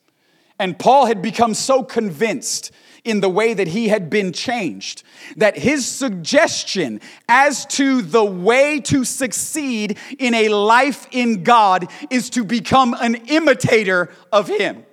[0.59, 2.71] And Paul had become so convinced
[3.05, 5.03] in the way that he had been changed.
[5.37, 12.31] That his suggestion as to the way to succeed in a life in God is
[12.31, 14.85] to become an imitator of him.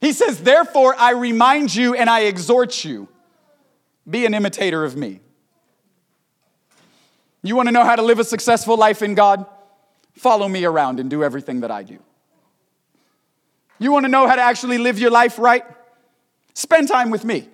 [0.00, 3.08] He says, Therefore, I remind you and I exhort you
[4.08, 5.20] be an imitator of me.
[7.42, 9.46] You want to know how to live a successful life in God?
[10.12, 11.98] Follow me around and do everything that I do.
[13.78, 15.64] You want to know how to actually live your life right?
[16.54, 17.48] Spend time with me.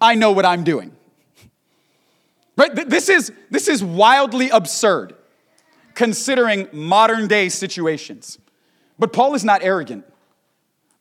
[0.00, 0.94] I know what I'm doing.
[2.56, 2.74] Right?
[2.88, 5.14] This is, this is wildly absurd
[5.94, 8.38] considering modern day situations.
[8.98, 10.04] But Paul is not arrogant.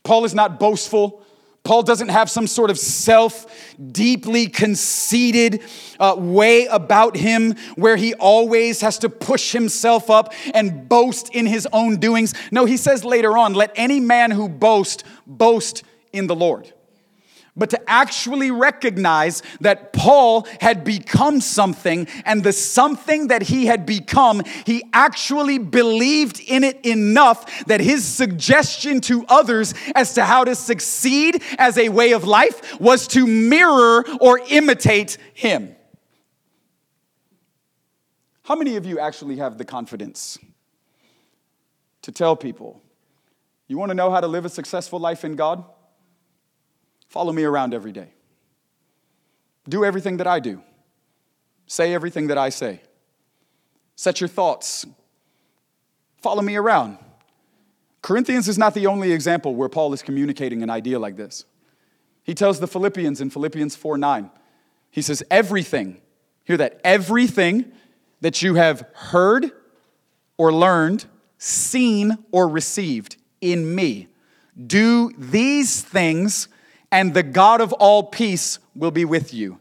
[0.03, 1.25] Paul is not boastful.
[1.63, 3.45] Paul doesn't have some sort of self,
[3.91, 5.61] deeply conceited
[5.99, 11.45] uh, way about him where he always has to push himself up and boast in
[11.45, 12.33] his own doings.
[12.51, 15.83] No, he says later on, let any man who boast boast
[16.13, 16.73] in the Lord.
[17.55, 23.85] But to actually recognize that Paul had become something, and the something that he had
[23.85, 30.45] become, he actually believed in it enough that his suggestion to others as to how
[30.45, 35.75] to succeed as a way of life was to mirror or imitate him.
[38.43, 40.39] How many of you actually have the confidence
[42.03, 42.81] to tell people,
[43.67, 45.65] you want to know how to live a successful life in God?
[47.09, 48.13] Follow me around every day.
[49.67, 50.63] Do everything that I do.
[51.67, 52.81] Say everything that I say.
[53.95, 54.85] Set your thoughts
[56.21, 56.97] Follow me around.
[58.01, 61.45] Corinthians is not the only example where Paul is communicating an idea like this.
[62.23, 64.29] He tells the Philippians in Philippians 4 9,
[64.91, 66.01] he says, Everything,
[66.43, 67.71] hear that, everything
[68.21, 69.51] that you have heard
[70.37, 71.05] or learned,
[71.37, 74.07] seen or received in me,
[74.67, 76.49] do these things,
[76.91, 79.59] and the God of all peace will be with you.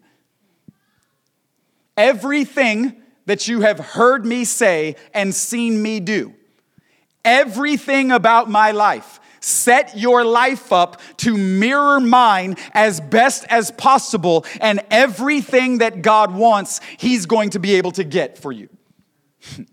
[1.97, 6.35] Everything that you have heard me say and seen me do,
[7.25, 14.47] everything about my life, set your life up to mirror mine as best as possible,
[14.61, 18.69] and everything that God wants, He's going to be able to get for you.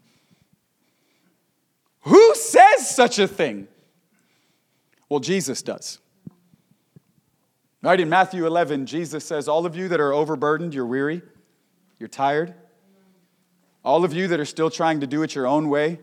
[2.02, 3.68] Who says such a thing?
[5.10, 6.00] Well, Jesus does.
[7.86, 11.22] Right in Matthew 11, Jesus says, All of you that are overburdened, you're weary,
[12.00, 12.56] you're tired.
[13.84, 16.00] All of you that are still trying to do it your own way,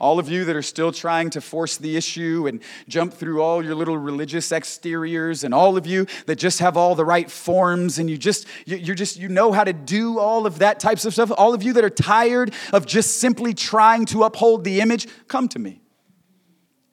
[0.00, 3.64] all of you that are still trying to force the issue and jump through all
[3.64, 8.00] your little religious exteriors, and all of you that just have all the right forms
[8.00, 11.12] and you just, you're just, you know how to do all of that types of
[11.12, 15.06] stuff, all of you that are tired of just simply trying to uphold the image,
[15.28, 15.82] come to me.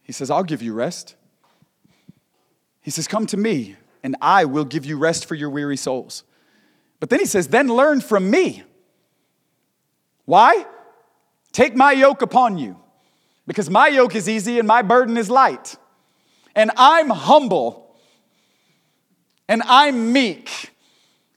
[0.03, 1.16] He says, I'll give you rest.
[2.84, 6.24] He says, Come to me, and I will give you rest for your weary souls.
[6.99, 8.64] But then he says, Then learn from me.
[10.26, 10.66] Why?
[11.51, 12.80] Take my yoke upon you
[13.47, 15.76] because my yoke is easy and my burden is light.
[16.56, 17.95] And I'm humble
[19.47, 20.72] and I'm meek.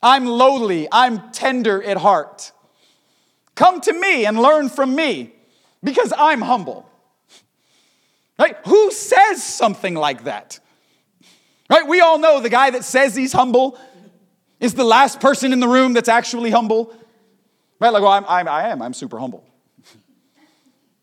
[0.02, 0.88] I'm lowly.
[0.90, 2.52] I'm tender at heart.
[3.54, 5.32] Come to me and learn from me
[5.82, 6.88] because I'm humble.
[8.38, 8.56] Right?
[8.66, 10.60] Who says something like that?
[11.68, 11.86] Right?
[11.86, 13.78] We all know the guy that says he's humble
[14.60, 16.94] is the last person in the room that's actually humble.
[17.80, 17.90] Right?
[17.90, 18.82] Like, well, I'm, I'm I am.
[18.82, 19.44] I'm super humble.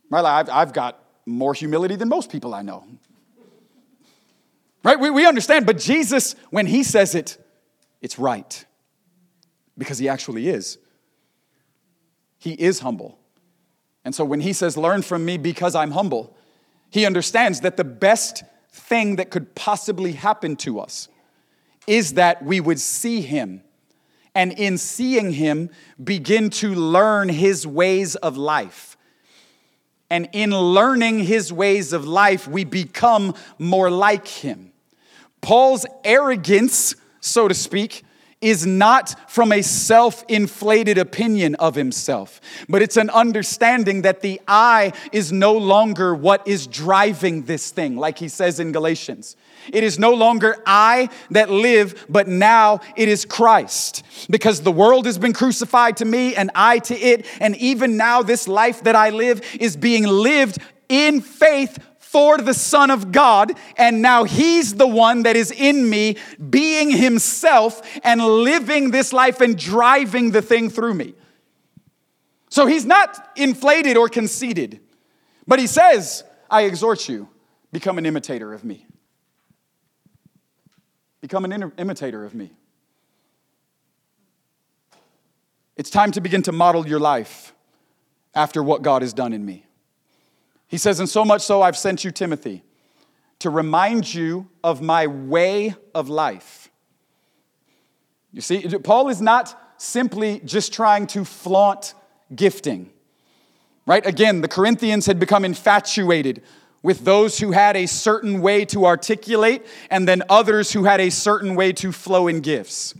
[0.10, 0.22] Right?
[0.22, 2.86] Like, I've, I've got more humility than most people I know.
[4.84, 5.00] Right?
[5.00, 7.38] We, we understand, but Jesus, when he says it,
[8.02, 8.66] it's right
[9.78, 10.78] because he actually is.
[12.38, 13.18] He is humble.
[14.04, 16.36] And so when he says, Learn from me because I'm humble,
[16.90, 18.44] he understands that the best
[18.74, 21.08] thing that could possibly happen to us
[21.88, 23.62] is that we would see him
[24.36, 25.70] and in seeing him
[26.04, 28.98] begin to learn his ways of life
[30.14, 34.72] and in learning his ways of life, we become more like him.
[35.42, 38.04] Paul's arrogance, so to speak,
[38.44, 44.40] is not from a self inflated opinion of himself, but it's an understanding that the
[44.48, 49.36] I is no longer what is driving this thing, like he says in Galatians.
[49.72, 54.04] It is no longer I that live, but now it is Christ.
[54.30, 57.26] Because the world has been crucified to me and I to it.
[57.40, 60.58] And even now, this life that I live is being lived
[60.90, 61.80] in faith
[62.14, 63.54] for the Son of God.
[63.76, 66.18] And now He's the one that is in me,
[66.50, 71.16] being Himself and living this life and driving the thing through me.
[72.50, 74.80] So He's not inflated or conceited,
[75.48, 77.28] but He says, I exhort you,
[77.72, 78.86] become an imitator of me.
[81.20, 82.52] Become an imitator of me.
[85.76, 87.56] It's time to begin to model your life
[88.36, 89.66] after what God has done in me.
[90.74, 92.64] He says, And so much so, I've sent you Timothy
[93.38, 96.72] to remind you of my way of life.
[98.32, 101.94] You see, Paul is not simply just trying to flaunt
[102.36, 102.90] gifting,
[103.86, 104.04] right?
[104.04, 106.42] Again, the Corinthians had become infatuated
[106.82, 111.12] with those who had a certain way to articulate and then others who had a
[111.12, 112.96] certain way to flow in gifts.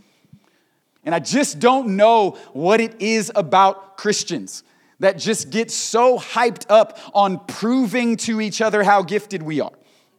[1.04, 4.62] And I just don't know what it is about Christians
[5.00, 9.72] that just get so hyped up on proving to each other how gifted we are.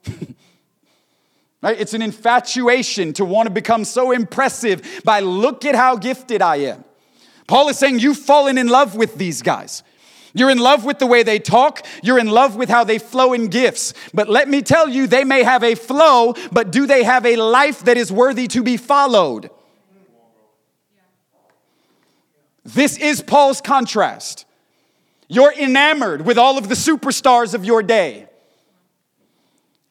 [1.61, 1.79] right?
[1.79, 6.57] It's an infatuation to want to become so impressive by look at how gifted I
[6.57, 6.83] am.
[7.47, 9.83] Paul is saying you've fallen in love with these guys.
[10.33, 11.85] You're in love with the way they talk.
[12.03, 13.93] You're in love with how they flow in gifts.
[14.13, 17.37] But let me tell you, they may have a flow, but do they have a
[17.37, 19.49] life that is worthy to be followed?
[22.65, 24.45] This is Paul's contrast.
[25.27, 28.27] You're enamored with all of the superstars of your day.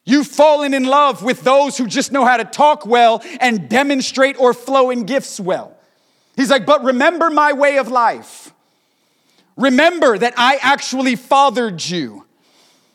[0.05, 4.39] You've fallen in love with those who just know how to talk well and demonstrate
[4.39, 5.75] or flow in gifts well.
[6.35, 8.53] He's like, but remember my way of life.
[9.57, 12.25] Remember that I actually fathered you.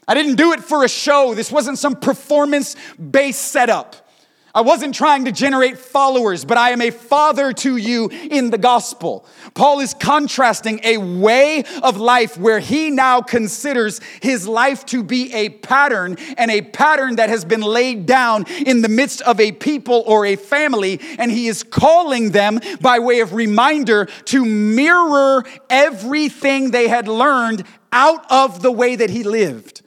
[0.06, 1.34] I didn't do it for a show.
[1.34, 4.08] This wasn't some performance based setup.
[4.54, 8.58] I wasn't trying to generate followers, but I am a father to you in the
[8.58, 9.24] gospel.
[9.54, 15.32] Paul is contrasting a way of life where he now considers his life to be
[15.32, 19.52] a pattern and a pattern that has been laid down in the midst of a
[19.52, 21.00] people or a family.
[21.18, 27.64] And he is calling them by way of reminder to mirror everything they had learned
[27.92, 29.82] out of the way that he lived.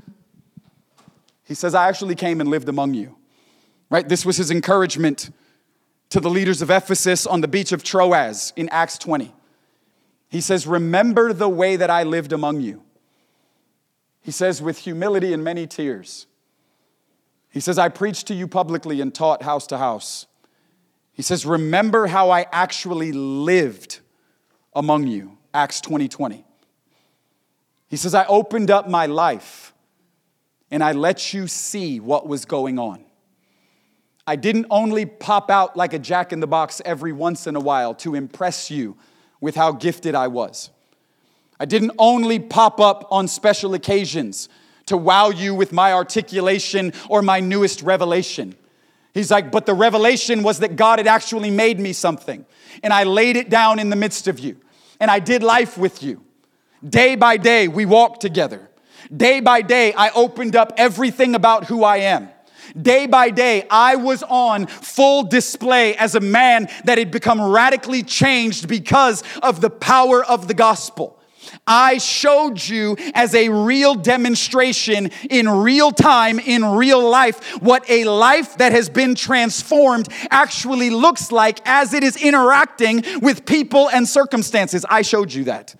[1.43, 3.17] He says, I actually came and lived among you.
[3.93, 4.09] Right?
[4.09, 5.29] This was his encouragement
[6.09, 9.31] to the leaders of Ephesus on the beach of Troas in Acts 20.
[10.29, 12.81] He says, Remember the way that I lived among you.
[14.19, 16.25] He says, with humility and many tears.
[17.51, 20.25] He says, I preached to you publicly and taught house to house.
[21.11, 23.99] He says, Remember how I actually lived
[24.75, 25.37] among you.
[25.53, 26.43] Acts 20 20.
[27.89, 29.71] He says, I opened up my life
[30.71, 33.05] and I let you see what was going on.
[34.25, 37.59] I didn't only pop out like a jack in the box every once in a
[37.59, 38.95] while to impress you
[39.41, 40.69] with how gifted I was.
[41.59, 44.47] I didn't only pop up on special occasions
[44.85, 48.55] to wow you with my articulation or my newest revelation.
[49.13, 52.45] He's like, but the revelation was that God had actually made me something,
[52.81, 54.57] and I laid it down in the midst of you,
[54.99, 56.23] and I did life with you.
[56.87, 58.69] Day by day, we walked together.
[59.15, 62.29] Day by day, I opened up everything about who I am.
[62.79, 68.03] Day by day, I was on full display as a man that had become radically
[68.03, 71.19] changed because of the power of the gospel.
[71.67, 78.05] I showed you as a real demonstration in real time, in real life, what a
[78.05, 84.07] life that has been transformed actually looks like as it is interacting with people and
[84.07, 84.85] circumstances.
[84.89, 85.75] I showed you that.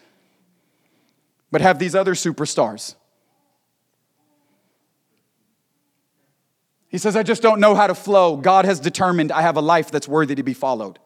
[1.51, 2.95] But have these other superstars
[6.93, 8.37] He says, I just don't know how to flow.
[8.37, 10.99] God has determined I have a life that's worthy to be followed.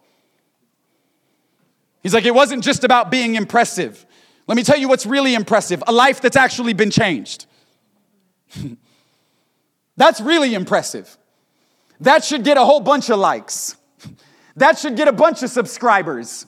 [2.04, 4.06] He's like, it wasn't just about being impressive.
[4.48, 7.46] Let me tell you what's really impressive a life that's actually been changed.
[9.96, 11.18] that's really impressive.
[12.02, 13.78] That should get a whole bunch of likes.
[14.58, 16.48] That should get a bunch of subscribers.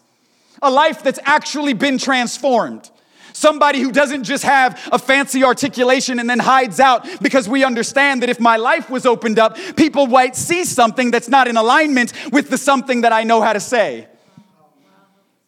[0.61, 2.91] A life that's actually been transformed.
[3.39, 8.21] Somebody who doesn't just have a fancy articulation and then hides out because we understand
[8.21, 12.11] that if my life was opened up, people might see something that's not in alignment
[12.33, 14.09] with the something that I know how to say.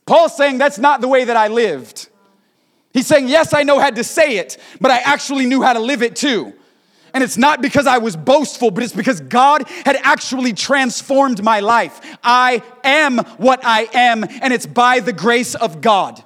[0.06, 2.08] Paul's saying that's not the way that I lived.
[2.94, 5.82] He's saying, yes, I know how to say it, but I actually knew how to
[5.82, 6.54] live it too.
[7.14, 11.60] And it's not because I was boastful, but it's because God had actually transformed my
[11.60, 12.00] life.
[12.24, 16.24] I am what I am, and it's by the grace of God.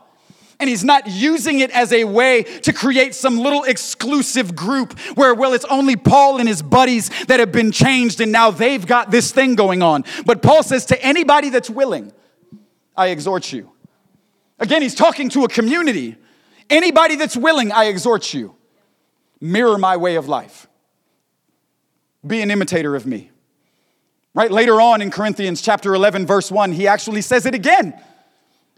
[0.60, 5.36] And he's not using it as a way to create some little exclusive group where,
[5.36, 9.12] well, it's only Paul and his buddies that have been changed and now they've got
[9.12, 10.06] this thing going on.
[10.26, 12.14] But Paul says to anybody that's willing,
[12.96, 13.72] I exhort you.
[14.60, 16.16] Again, he's talking to a community.
[16.70, 18.56] Anybody that's willing, I exhort you.
[19.42, 20.68] Mirror my way of life.
[22.26, 23.32] Be an imitator of me.
[24.34, 24.52] Right?
[24.52, 28.00] Later on in Corinthians chapter 11, verse 1, he actually says it again.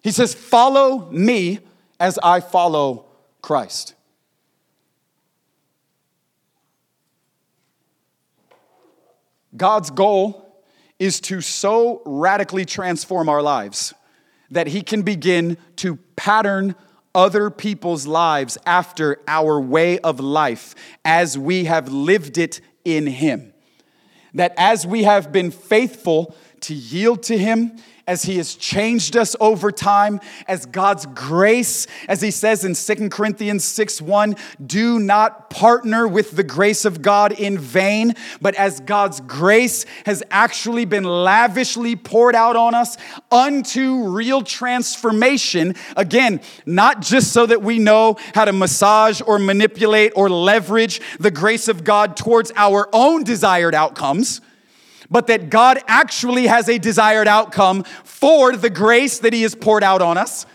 [0.03, 1.59] He says, Follow me
[1.99, 3.05] as I follow
[3.41, 3.95] Christ.
[9.55, 10.63] God's goal
[10.99, 13.93] is to so radically transform our lives
[14.51, 16.75] that He can begin to pattern
[17.13, 23.53] other people's lives after our way of life as we have lived it in Him.
[24.33, 27.77] That as we have been faithful to yield to Him
[28.07, 33.09] as He has changed us over time, as God's grace, as He says in 2
[33.09, 34.35] Corinthians 6 1,
[34.65, 40.23] do not partner with the grace of God in vain, but as God's grace has
[40.31, 42.97] actually been lavishly poured out on us
[43.31, 45.75] unto real transformation.
[45.97, 51.31] Again, not just so that we know how to massage or manipulate or leverage the
[51.31, 54.41] grace of God towards our own desired outcomes
[55.09, 59.83] but that God actually has a desired outcome for the grace that He has poured
[59.83, 60.45] out on us.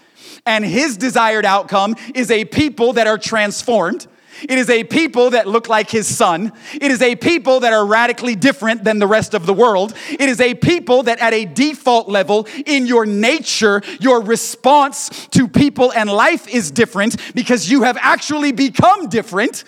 [0.44, 4.06] And His desired outcome is a people that are transformed.
[4.48, 6.52] It is a people that look like his son.
[6.74, 9.94] It is a people that are radically different than the rest of the world.
[10.10, 15.46] It is a people that, at a default level, in your nature, your response to
[15.48, 19.64] people and life is different because you have actually become different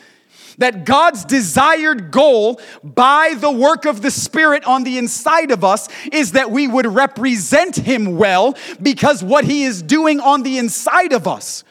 [0.59, 5.89] that God's desired goal by the work of the Spirit on the inside of us
[6.13, 11.13] is that we would represent Him well because what He is doing on the inside
[11.13, 11.65] of us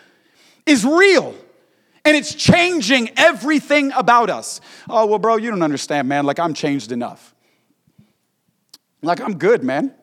[0.66, 1.36] is real.
[2.06, 4.60] And it's changing everything about us.
[4.90, 6.26] Oh, well, bro, you don't understand, man.
[6.26, 7.34] Like, I'm changed enough.
[9.02, 9.94] Like, I'm good, man.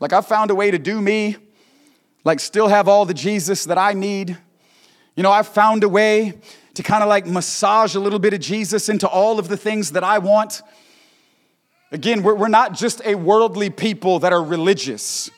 [0.00, 1.36] Like, I found a way to do me,
[2.24, 4.36] like, still have all the Jesus that I need.
[5.14, 6.40] You know, I found a way
[6.74, 9.92] to kind of like massage a little bit of Jesus into all of the things
[9.92, 10.62] that I want.
[11.90, 15.30] Again, we're, we're not just a worldly people that are religious.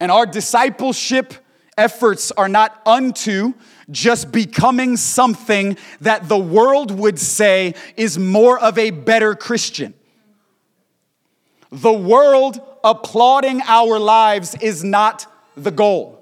[0.00, 1.34] And our discipleship
[1.76, 3.54] efforts are not unto
[3.90, 9.94] just becoming something that the world would say is more of a better Christian.
[11.70, 16.17] The world applauding our lives is not the goal.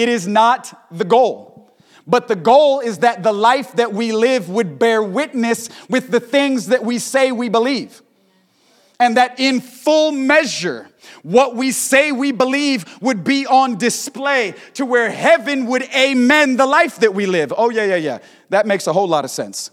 [0.00, 1.70] It is not the goal.
[2.06, 6.20] But the goal is that the life that we live would bear witness with the
[6.20, 8.02] things that we say we believe.
[8.98, 10.88] And that in full measure,
[11.22, 16.66] what we say we believe would be on display to where heaven would amen the
[16.66, 17.52] life that we live.
[17.56, 18.18] Oh, yeah, yeah, yeah.
[18.48, 19.70] That makes a whole lot of sense.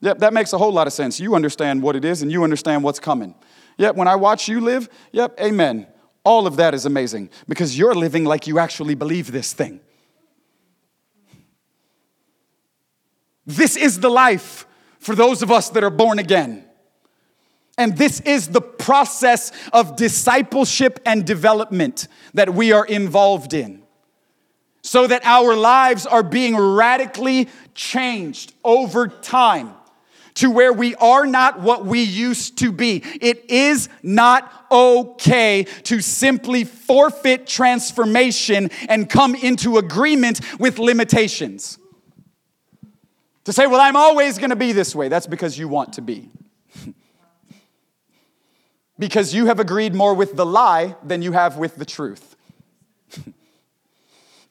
[0.00, 1.20] Yep, that makes a whole lot of sense.
[1.20, 3.34] You understand what it is and you understand what's coming.
[3.76, 5.86] Yep, when I watch you live, yep, amen.
[6.24, 9.80] All of that is amazing because you're living like you actually believe this thing.
[13.46, 14.66] This is the life
[14.98, 16.64] for those of us that are born again.
[17.78, 23.82] And this is the process of discipleship and development that we are involved in.
[24.82, 29.74] So that our lives are being radically changed over time
[30.34, 33.02] to where we are not what we used to be.
[33.20, 41.78] It is not okay to simply forfeit transformation and come into agreement with limitations.
[43.44, 46.02] To say, well, I'm always going to be this way, that's because you want to
[46.02, 46.30] be
[48.98, 52.36] because you have agreed more with the lie than you have with the truth.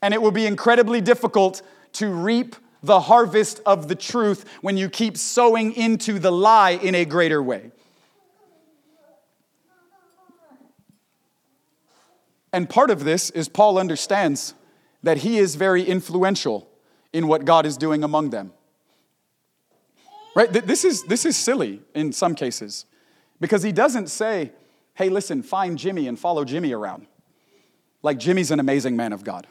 [0.02, 1.62] and it will be incredibly difficult
[1.94, 6.96] to reap the harvest of the truth when you keep sowing into the lie in
[6.96, 7.72] a greater way.
[12.52, 14.54] And part of this is Paul understands
[15.04, 16.68] that he is very influential
[17.14, 18.54] in what God is doing among them.
[20.36, 20.52] Right?
[20.52, 22.86] This is, this is silly in some cases.
[23.40, 24.52] Because he doesn't say,
[24.94, 27.08] hey, listen, find Jimmy and follow Jimmy around.
[28.02, 29.48] Like Jimmy's an amazing man of God.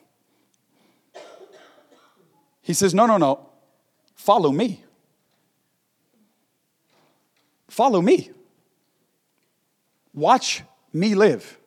[2.69, 3.49] He says, no, no, no,
[4.15, 4.85] follow me.
[7.67, 8.31] Follow me.
[10.13, 10.63] Watch
[10.93, 11.59] me live.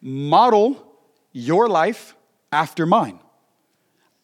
[0.00, 0.86] Model
[1.32, 2.14] your life
[2.52, 3.18] after mine.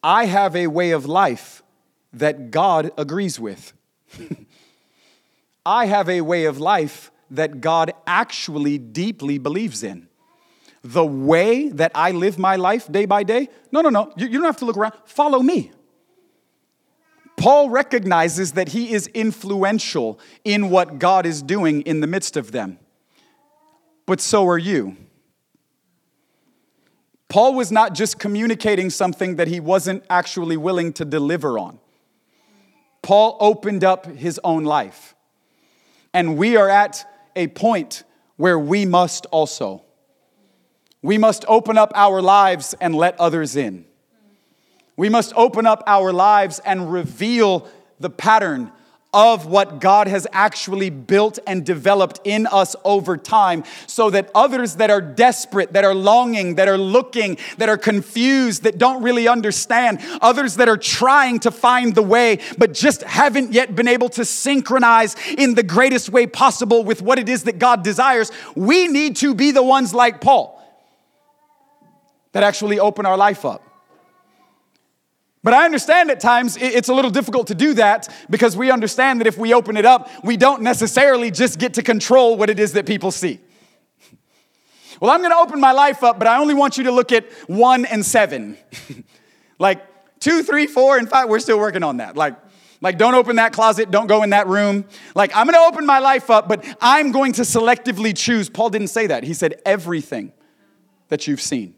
[0.01, 1.61] I have a way of life
[2.13, 3.73] that God agrees with.
[5.65, 10.08] I have a way of life that God actually deeply believes in.
[10.83, 14.33] The way that I live my life day by day, no, no, no, you, you
[14.33, 14.93] don't have to look around.
[15.05, 15.71] Follow me.
[17.37, 22.51] Paul recognizes that he is influential in what God is doing in the midst of
[22.51, 22.79] them.
[24.05, 24.97] But so are you.
[27.29, 31.79] Paul was not just communicating something that he wasn't actually willing to deliver on.
[33.01, 35.15] Paul opened up his own life.
[36.13, 37.05] And we are at
[37.35, 38.03] a point
[38.35, 39.83] where we must also.
[41.01, 43.85] We must open up our lives and let others in.
[44.97, 47.69] We must open up our lives and reveal
[47.99, 48.71] the pattern
[49.11, 54.75] of what God has actually built and developed in us over time so that others
[54.75, 59.27] that are desperate, that are longing, that are looking, that are confused, that don't really
[59.27, 64.09] understand, others that are trying to find the way but just haven't yet been able
[64.09, 68.87] to synchronize in the greatest way possible with what it is that God desires, we
[68.87, 70.58] need to be the ones like Paul
[72.31, 73.63] that actually open our life up.
[75.41, 79.21] But I understand at times it's a little difficult to do that because we understand
[79.21, 82.59] that if we open it up, we don't necessarily just get to control what it
[82.59, 83.39] is that people see.
[84.99, 87.13] Well, I'm going to open my life up, but I only want you to look
[87.13, 88.57] at one and seven.
[89.59, 89.81] like
[90.19, 92.17] two, three, four, and five, we're still working on that.
[92.17, 92.35] Like,
[92.81, 94.85] like, don't open that closet, don't go in that room.
[95.15, 98.49] Like, I'm gonna open my life up, but I'm going to selectively choose.
[98.49, 99.23] Paul didn't say that.
[99.23, 100.31] He said everything
[101.09, 101.75] that you've seen.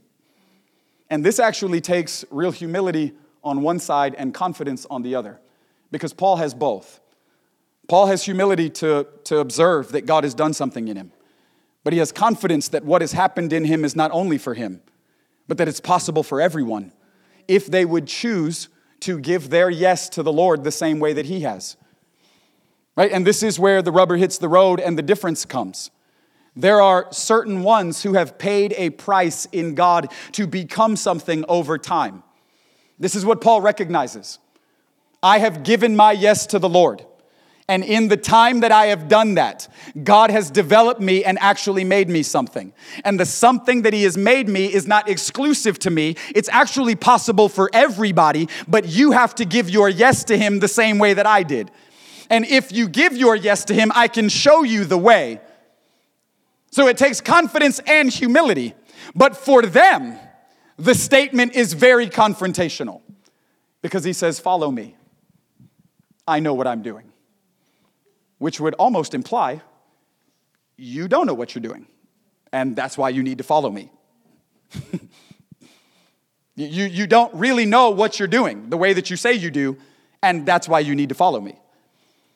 [1.11, 5.41] And this actually takes real humility on one side and confidence on the other.
[5.91, 7.01] Because Paul has both.
[7.89, 11.11] Paul has humility to, to observe that God has done something in him,
[11.83, 14.81] but he has confidence that what has happened in him is not only for him,
[15.49, 16.93] but that it's possible for everyone
[17.47, 18.69] if they would choose
[19.01, 21.75] to give their yes to the Lord the same way that he has.
[22.95, 23.11] Right?
[23.11, 25.91] And this is where the rubber hits the road and the difference comes.
[26.55, 31.77] There are certain ones who have paid a price in God to become something over
[31.77, 32.23] time.
[32.99, 34.37] This is what Paul recognizes.
[35.23, 37.05] I have given my yes to the Lord.
[37.67, 39.69] And in the time that I have done that,
[40.03, 42.73] God has developed me and actually made me something.
[43.05, 46.95] And the something that He has made me is not exclusive to me, it's actually
[46.95, 51.13] possible for everybody, but you have to give your yes to Him the same way
[51.13, 51.71] that I did.
[52.29, 55.39] And if you give your yes to Him, I can show you the way.
[56.71, 58.73] So it takes confidence and humility.
[59.13, 60.17] But for them,
[60.77, 63.01] the statement is very confrontational
[63.81, 64.95] because He says, Follow me.
[66.27, 67.11] I know what I'm doing
[68.41, 69.61] which would almost imply
[70.75, 71.85] you don't know what you're doing.
[72.51, 73.91] And that's why you need to follow me.
[76.55, 79.77] you, you don't really know what you're doing the way that you say you do,
[80.23, 81.59] and that's why you need to follow me.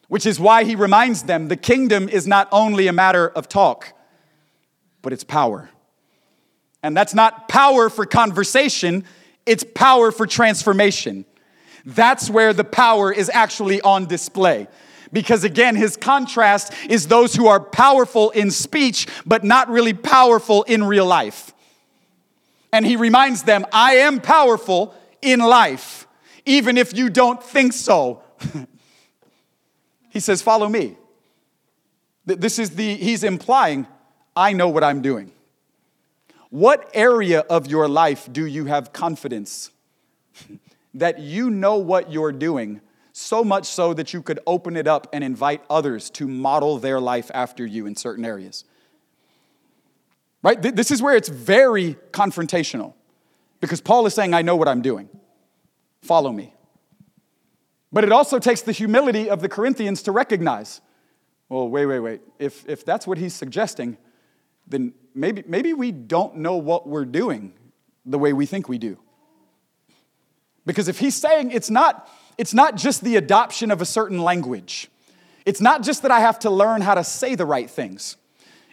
[0.08, 3.92] Which is why he reminds them the kingdom is not only a matter of talk,
[5.06, 5.70] but it's power.
[6.82, 9.04] And that's not power for conversation,
[9.46, 11.26] it's power for transformation.
[11.86, 14.68] That's where the power is actually on display.
[15.14, 20.64] Because again, his contrast is those who are powerful in speech, but not really powerful
[20.64, 21.54] in real life.
[22.74, 26.08] And he reminds them, I am powerful in life,
[26.48, 28.24] even if you don't think so.
[30.10, 30.98] he says, Follow me.
[32.26, 33.86] This is the, he's implying,
[34.36, 35.32] I know what I'm doing.
[36.50, 39.72] What area of your life do you have confidence
[40.94, 42.82] that you know what you're doing
[43.12, 47.00] so much so that you could open it up and invite others to model their
[47.00, 48.66] life after you in certain areas.
[50.44, 50.62] Right?
[50.62, 52.94] This is where it's very confrontational
[53.62, 55.10] because Paul is saying, I know what I'm doing.
[56.02, 56.54] Follow me.
[57.92, 60.82] But it also takes the humility of the Corinthians to recognize,
[61.48, 62.22] well, wait, wait, wait.
[62.38, 63.98] If, if that's what he's suggesting,
[64.68, 67.54] then maybe, maybe we don't know what we're doing
[68.06, 68.98] the way we think we do.
[70.66, 74.90] Because if he's saying it's not, it's not just the adoption of a certain language.
[75.46, 78.18] It's not just that I have to learn how to say the right things.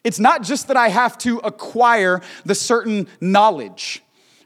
[0.04, 4.02] It's not just that I have to acquire the certain knowledge,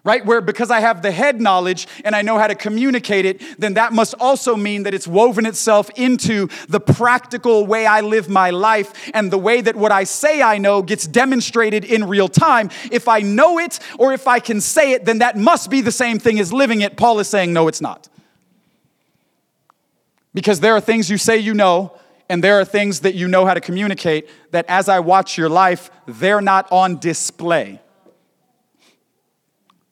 [0.07, 0.24] right?
[0.24, 3.74] Where because I have the head knowledge and I know how to communicate it, then
[3.74, 8.50] that must also mean that it's woven itself into the practical way I live my
[8.50, 12.70] life and the way that what I say I know gets demonstrated in real time.
[12.92, 15.90] If I know it or if I can say it, then that must be the
[15.90, 16.96] same thing as living it.
[16.96, 18.09] Paul is saying, no, it's not.
[20.32, 21.98] Because there are things you say you know,
[22.28, 25.48] and there are things that you know how to communicate that as I watch your
[25.48, 27.80] life, they're not on display.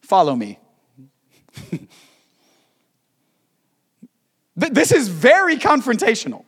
[0.04, 0.58] Follow me.
[4.54, 6.44] this is very confrontational,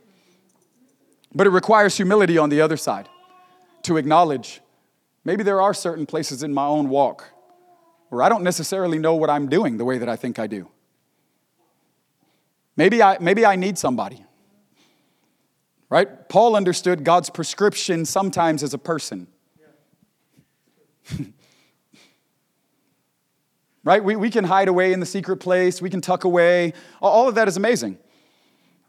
[1.34, 3.08] but it requires humility on the other side
[3.82, 4.60] to acknowledge
[5.24, 7.30] maybe there are certain places in my own walk
[8.10, 10.68] where I don't necessarily know what I'm doing the way that I think I do.
[12.76, 14.22] Maybe I, maybe I need somebody.
[15.88, 16.28] Right?
[16.28, 19.28] Paul understood God's prescription sometimes as a person.
[23.86, 24.02] right?
[24.02, 26.72] We, we can hide away in the secret place, we can tuck away.
[27.00, 27.98] All of that is amazing.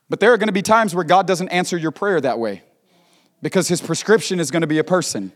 [0.10, 2.64] But there are going to be times where God doesn't answer your prayer that way
[3.44, 5.32] because his prescription is going to be a person.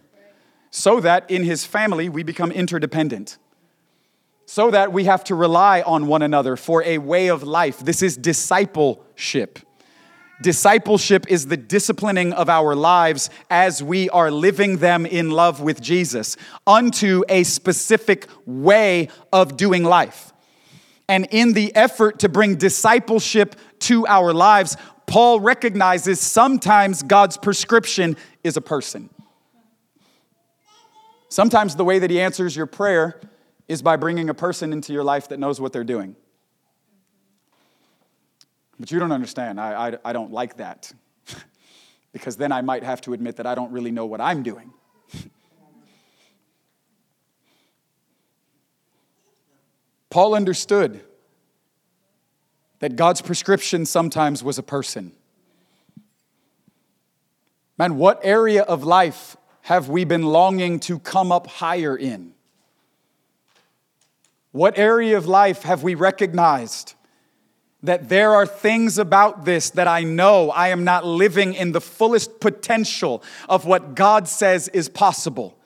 [0.71, 3.37] So that in his family, we become interdependent
[4.47, 7.79] so that we have to rely on one another for a way of life.
[7.79, 9.59] This is discipleship.
[10.41, 15.81] Discipleship is the disciplining of our lives as we are living them in love with
[15.81, 16.35] Jesus
[16.65, 20.33] unto a specific way of doing life.
[21.07, 28.17] And in the effort to bring discipleship to our lives, Paul recognizes sometimes God's prescription
[28.43, 29.09] is a person.
[31.29, 33.21] Sometimes the way that he answers your prayer
[33.67, 36.15] is by bringing a person into your life that knows what they're doing.
[38.81, 39.61] But you don't understand.
[39.61, 40.91] I, I, I don't like that.
[42.13, 44.73] because then I might have to admit that I don't really know what I'm doing.
[50.09, 50.99] Paul understood
[52.79, 55.11] that God's prescription sometimes was a person.
[57.77, 62.33] Man, what area of life have we been longing to come up higher in?
[64.51, 66.95] What area of life have we recognized
[67.83, 71.81] that there are things about this that I know I am not living in the
[71.81, 75.57] fullest potential of what God says is possible?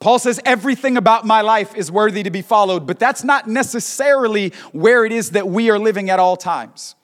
[0.00, 4.52] Paul says everything about my life is worthy to be followed, but that's not necessarily
[4.72, 6.94] where it is that we are living at all times.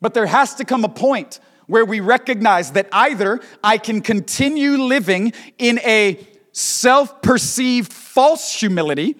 [0.00, 4.72] But there has to come a point where we recognize that either I can continue
[4.72, 9.16] living in a self perceived false humility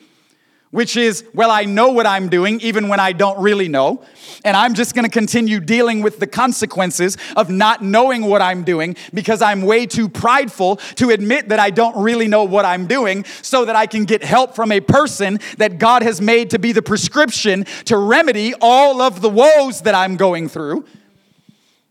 [0.73, 4.03] which is, well, I know what I'm doing even when I don't really know.
[4.43, 8.97] And I'm just gonna continue dealing with the consequences of not knowing what I'm doing
[9.13, 13.25] because I'm way too prideful to admit that I don't really know what I'm doing
[13.43, 16.73] so that I can get help from a person that God has made to be
[16.73, 20.87] the prescription to remedy all of the woes that I'm going through.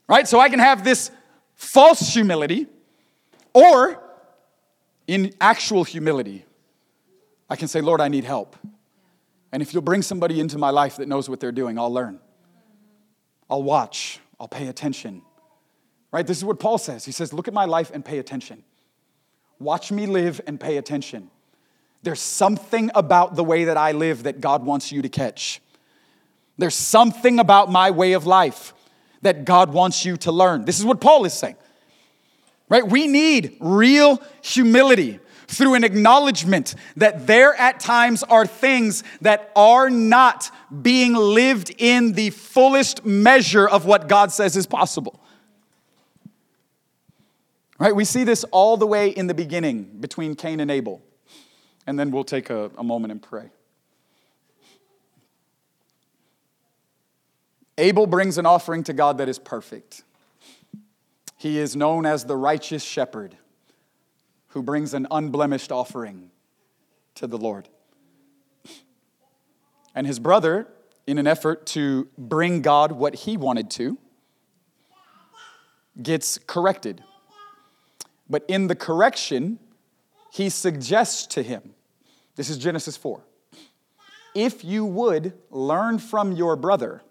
[0.08, 0.28] Right?
[0.28, 1.12] So I can have this
[1.54, 2.66] false humility
[3.54, 4.02] or
[5.06, 6.46] in actual humility
[7.52, 8.56] I can say, Lord, I need help.
[9.52, 12.20] And if you'll bring somebody into my life that knows what they're doing, I'll learn.
[13.49, 14.20] I'll watch.
[14.39, 15.22] I'll pay attention.
[16.12, 16.26] Right?
[16.26, 17.06] This is what Paul says.
[17.06, 18.64] He says, Look at my life and pay attention.
[19.60, 21.30] Watch me live and pay attention.
[22.04, 25.62] There's something about the way that I live that God wants you to catch.
[26.58, 28.74] There's something about my way of life
[29.22, 30.66] that God wants you to learn.
[30.66, 31.58] This is what Paul is saying.
[32.70, 32.88] Right?
[32.88, 35.20] We need real humility
[35.52, 40.49] through an acknowledgement that there at times are things that are not
[40.82, 45.20] being lived in the fullest measure of what God says is possible.
[47.78, 47.95] Right?
[47.95, 51.02] We see this all the way in the beginning between Cain and Abel.
[51.86, 53.49] And then we'll take a, a moment and pray.
[57.78, 60.04] Abel brings an offering to God that is perfect.
[61.38, 63.36] He is known as the righteous shepherd
[64.52, 66.32] who brings an unblemished offering
[67.16, 67.70] to the Lord.
[69.93, 70.68] And his brother,
[71.06, 73.97] in an effort to bring God what he wanted to,
[76.02, 77.04] gets corrected.
[78.30, 79.60] But in the correction,
[80.32, 81.74] he suggests to him
[82.36, 83.22] this is Genesis 4
[84.34, 87.02] if you would learn from your brother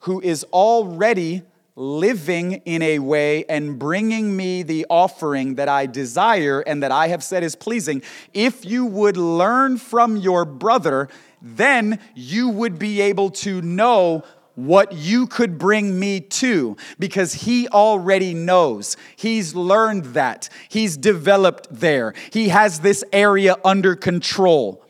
[0.00, 1.42] who is already
[1.78, 7.06] living in a way and bringing me the offering that I desire and that I
[7.08, 8.02] have said is pleasing,
[8.34, 11.08] if you would learn from your brother,
[11.40, 14.24] then you would be able to know
[14.56, 18.96] what you could bring me to because he already knows.
[19.14, 20.48] He's learned that.
[20.68, 22.12] He's developed there.
[22.32, 24.84] He has this area under control.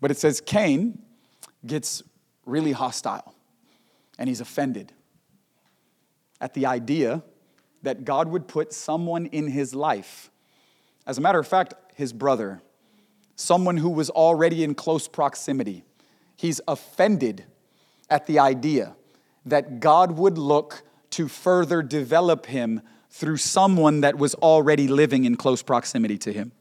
[0.00, 1.00] But it says Cain
[1.64, 2.02] gets
[2.44, 3.32] really hostile
[4.18, 4.92] and he's offended
[6.42, 7.22] at the idea
[7.82, 10.30] that God would put someone in his life.
[11.06, 12.60] As a matter of fact, his brother,
[13.36, 15.84] someone who was already in close proximity.
[16.36, 17.44] He's offended
[18.10, 18.96] at the idea
[19.46, 25.36] that God would look to further develop him through someone that was already living in
[25.36, 26.52] close proximity to him.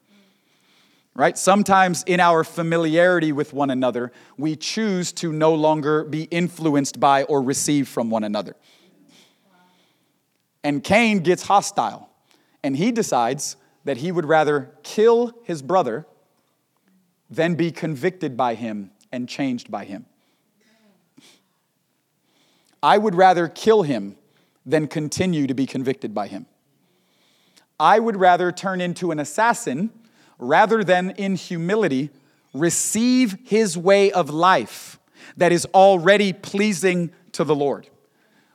[1.14, 1.38] Right?
[1.38, 7.24] Sometimes in our familiarity with one another, we choose to no longer be influenced by
[7.24, 8.56] or receive from one another.
[10.64, 12.10] And Cain gets hostile,
[12.64, 16.06] and he decides that he would rather kill his brother
[17.30, 20.06] than be convicted by him and changed by him.
[22.84, 24.18] I would rather kill him
[24.66, 26.46] than continue to be convicted by him.
[27.80, 29.92] I would rather turn into an assassin
[30.38, 32.10] rather than in humility
[32.54, 35.00] receive his way of life
[35.38, 37.88] that is already pleasing to the Lord.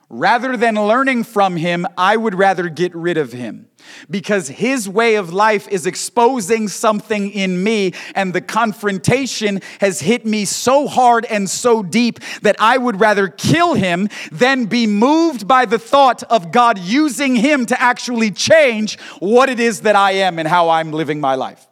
[0.09, 3.69] Rather than learning from him, I would rather get rid of him
[4.09, 10.25] because his way of life is exposing something in me, and the confrontation has hit
[10.25, 15.49] me so hard and so deep that I would rather kill him than be moved
[15.49, 20.13] by the thought of God using him to actually change what it is that I
[20.13, 21.67] am and how I'm living my life.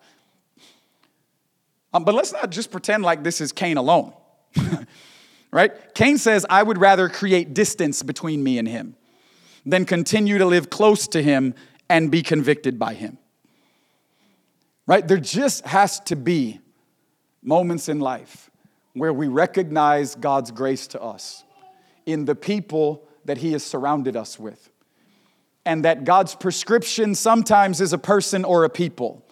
[1.93, 4.13] Um, but let's not just pretend like this is Cain alone.
[5.55, 5.95] right?
[5.95, 8.97] Cain says, I would rather create distance between me and him
[9.65, 11.55] than continue to live close to him
[11.89, 13.19] and be convicted by him.
[14.89, 15.07] Right?
[15.07, 16.59] There just has to be
[17.41, 18.51] moments in life
[18.95, 21.45] where we recognize God's grace to us
[22.05, 24.71] in the people that he has surrounded us with.
[25.65, 29.24] And that God's prescription sometimes is a person or a people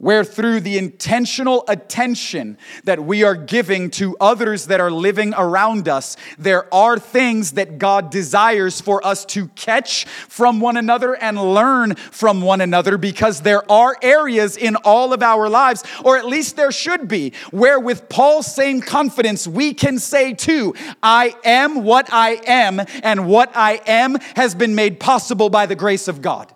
[0.00, 5.88] where through the intentional attention that we are giving to others that are living around
[5.88, 11.38] us, there are things that God desires for us to catch from one another and
[11.54, 16.24] learn from one another because there are areas in all of our lives, or at
[16.24, 21.84] least there should be, where with Paul's same confidence we can say too, I am
[21.84, 26.22] what I am, and what I am has been made possible by the grace of
[26.22, 26.50] God.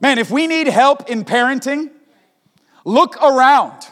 [0.00, 1.93] Man, if we need help in parenting,
[2.84, 3.86] look around.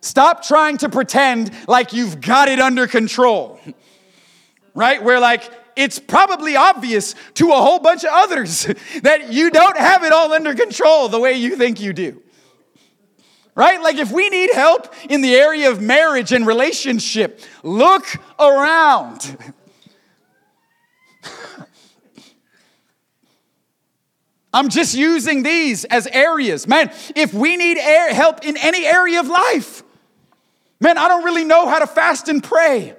[0.00, 3.60] Stop trying to pretend like you've got it under control,
[4.74, 5.02] right?
[5.02, 8.66] We're like, it's probably obvious to a whole bunch of others
[9.02, 12.22] that you don't have it all under control the way you think you do,
[13.54, 13.82] Right?
[13.82, 18.06] Like if we need help in the area of marriage and relationship, look
[18.38, 19.36] around.
[24.52, 26.66] I'm just using these as areas.
[26.66, 29.82] Man, if we need air, help in any area of life,
[30.80, 32.94] man, I don't really know how to fast and pray.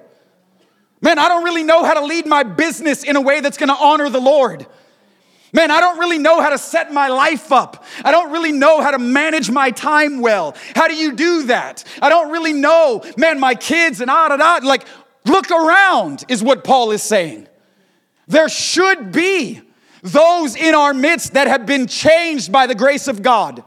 [1.02, 3.76] Man, I don't really know how to lead my business in a way that's gonna
[3.78, 4.66] honor the Lord.
[5.52, 7.84] Man, I don't really know how to set my life up.
[8.04, 10.54] I don't really know how to manage my time well.
[10.76, 11.82] How do you do that?
[12.00, 13.02] I don't really know.
[13.16, 14.64] Man, my kids and ah da da.
[14.64, 14.84] Like,
[15.24, 17.48] look around, is what Paul is saying.
[18.28, 19.62] There should be
[20.02, 23.62] those in our midst that have been changed by the grace of God.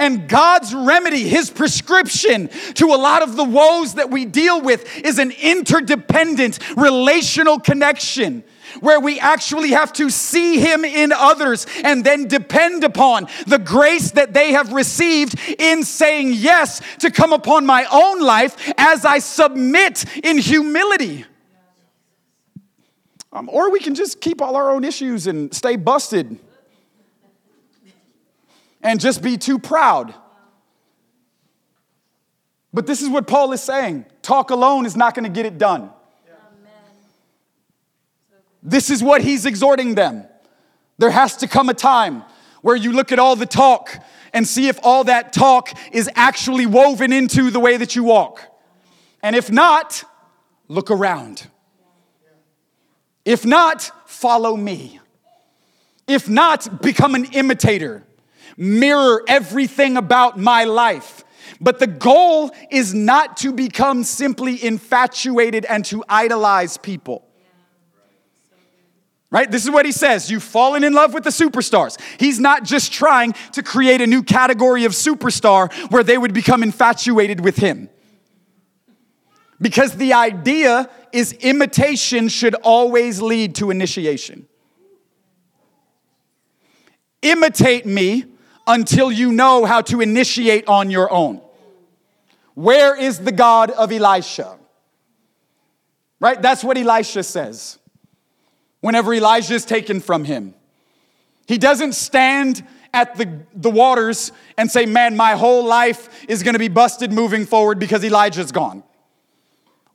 [0.00, 4.98] And God's remedy, His prescription to a lot of the woes that we deal with
[4.98, 8.44] is an interdependent relational connection
[8.80, 14.12] where we actually have to see Him in others and then depend upon the grace
[14.12, 19.18] that they have received in saying yes to come upon my own life as I
[19.18, 21.24] submit in humility.
[23.38, 26.40] Um, or we can just keep all our own issues and stay busted
[28.82, 30.12] and just be too proud.
[32.74, 35.56] But this is what Paul is saying talk alone is not going to get it
[35.56, 35.90] done.
[38.60, 40.24] This is what he's exhorting them.
[40.98, 42.24] There has to come a time
[42.60, 46.66] where you look at all the talk and see if all that talk is actually
[46.66, 48.42] woven into the way that you walk.
[49.22, 50.02] And if not,
[50.66, 51.46] look around.
[53.28, 55.00] If not, follow me.
[56.06, 58.02] If not, become an imitator.
[58.56, 61.24] Mirror everything about my life.
[61.60, 67.22] But the goal is not to become simply infatuated and to idolize people.
[69.30, 69.50] Right?
[69.50, 70.30] This is what he says.
[70.30, 72.00] You've fallen in love with the superstars.
[72.18, 76.62] He's not just trying to create a new category of superstar where they would become
[76.62, 77.90] infatuated with him.
[79.60, 84.46] Because the idea is imitation should always lead to initiation.
[87.22, 88.24] Imitate me
[88.66, 91.40] until you know how to initiate on your own.
[92.54, 94.58] Where is the God of Elisha?
[96.20, 96.40] Right?
[96.40, 97.78] That's what Elisha says
[98.80, 100.54] whenever Elijah is taken from him.
[101.46, 106.58] He doesn't stand at the, the waters and say, Man, my whole life is gonna
[106.58, 108.82] be busted moving forward because Elijah's gone.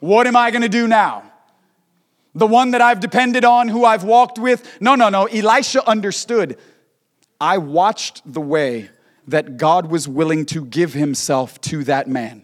[0.03, 1.23] What am I going to do now?
[2.35, 4.81] The one that I've depended on, who I've walked with?
[4.81, 5.27] No, no, no.
[5.27, 6.57] Elisha understood.
[7.39, 8.89] I watched the way
[9.29, 12.43] that God was willing to give himself to that man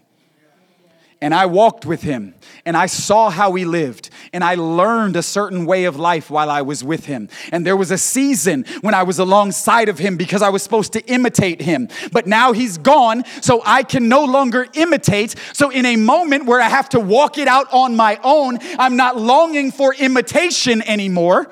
[1.22, 5.22] and I walked with him and I saw how he lived and I learned a
[5.22, 7.28] certain way of life while I was with him.
[7.52, 10.94] And there was a season when I was alongside of him because I was supposed
[10.94, 11.88] to imitate him.
[12.10, 15.34] But now he's gone, so I can no longer imitate.
[15.52, 18.96] So, in a moment where I have to walk it out on my own, I'm
[18.96, 21.50] not longing for imitation anymore.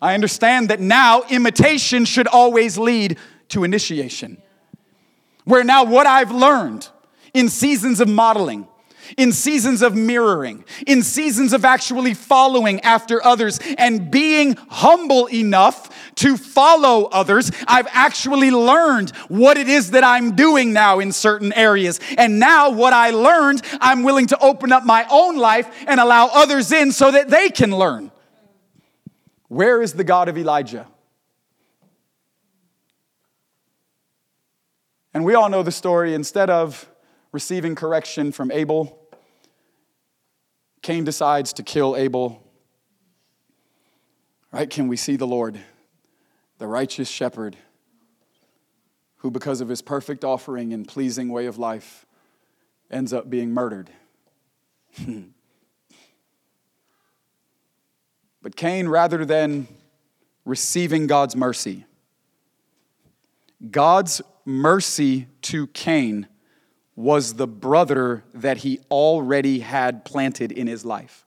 [0.00, 3.18] I understand that now imitation should always lead
[3.50, 4.42] to initiation.
[5.44, 6.88] Where now what I've learned
[7.32, 8.66] in seasons of modeling,
[9.16, 15.90] in seasons of mirroring, in seasons of actually following after others and being humble enough
[16.16, 21.52] to follow others, I've actually learned what it is that I'm doing now in certain
[21.52, 22.00] areas.
[22.16, 26.28] And now, what I learned, I'm willing to open up my own life and allow
[26.32, 28.10] others in so that they can learn.
[29.48, 30.86] Where is the God of Elijah?
[35.14, 36.14] And we all know the story.
[36.14, 36.88] Instead of
[37.32, 38.98] receiving correction from Abel,
[40.82, 42.42] Cain decides to kill Abel.
[44.50, 44.68] Right?
[44.68, 45.58] Can we see the Lord,
[46.58, 47.56] the righteous shepherd,
[49.18, 52.04] who, because of his perfect offering and pleasing way of life,
[52.90, 53.90] ends up being murdered?
[58.42, 59.68] but Cain, rather than
[60.44, 61.86] receiving God's mercy,
[63.70, 66.26] God's mercy to Cain
[66.94, 71.24] was the brother that he already had planted in his life.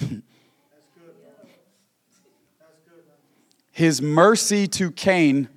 [3.72, 5.48] his mercy to Cain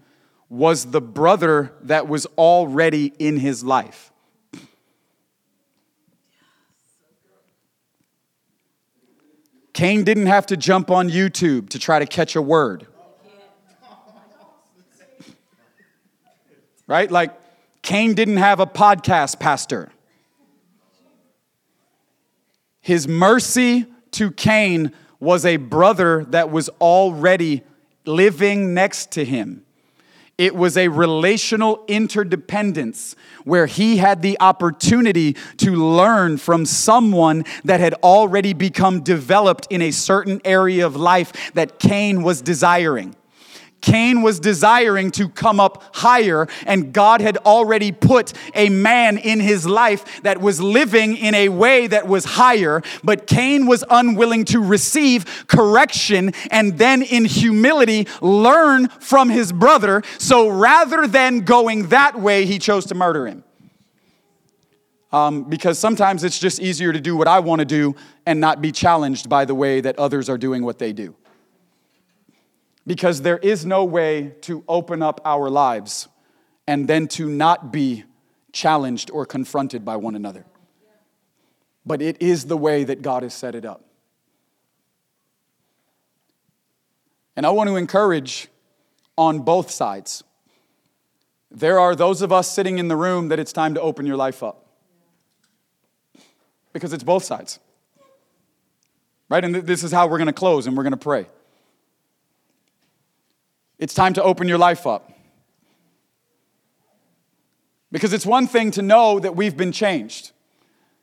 [0.49, 4.11] was the brother that was already in his life.
[9.73, 12.87] Cain didn't have to jump on YouTube to try to catch a word.
[16.87, 17.11] Right?
[17.11, 17.33] Like,
[17.85, 19.91] Cain didn't have a podcast pastor.
[22.81, 27.61] His mercy to Cain was a brother that was already
[28.05, 29.63] living next to him
[30.37, 33.15] It was a relational interdependence
[33.45, 39.81] where he had the opportunity to learn from someone that had already become developed in
[39.81, 43.15] a certain area of life that Cain was desiring.
[43.85, 49.39] Cain was desiring to come up higher, and God had already put a man in
[49.39, 54.43] his life that was living in a way that was higher, but Cain was unwilling
[54.45, 60.01] to receive correction and then in humility learn from his brother.
[60.17, 63.43] So rather than going that way, he chose to murder him.
[65.11, 68.63] Um, because sometimes it's just easier to do what I want to do and not
[68.63, 71.15] be challenged by the way that others are doing what they do
[72.87, 76.07] because there is no way to open up our lives
[76.67, 78.03] and then to not be
[78.51, 80.45] challenged or confronted by one another.
[81.85, 83.83] But it is the way that God has set it up.
[87.35, 88.47] And I want to encourage
[89.17, 90.23] on both sides.
[91.51, 94.15] There are those of us sitting in the room that it's time to open your
[94.15, 94.65] life up.
[96.73, 97.59] Because it's both sides.
[99.29, 99.43] Right?
[99.43, 101.27] And this is how we're going to close and we're going to pray.
[103.85, 105.11] It's time to open your life up.
[107.91, 110.31] Because it's one thing to know that we've been changed.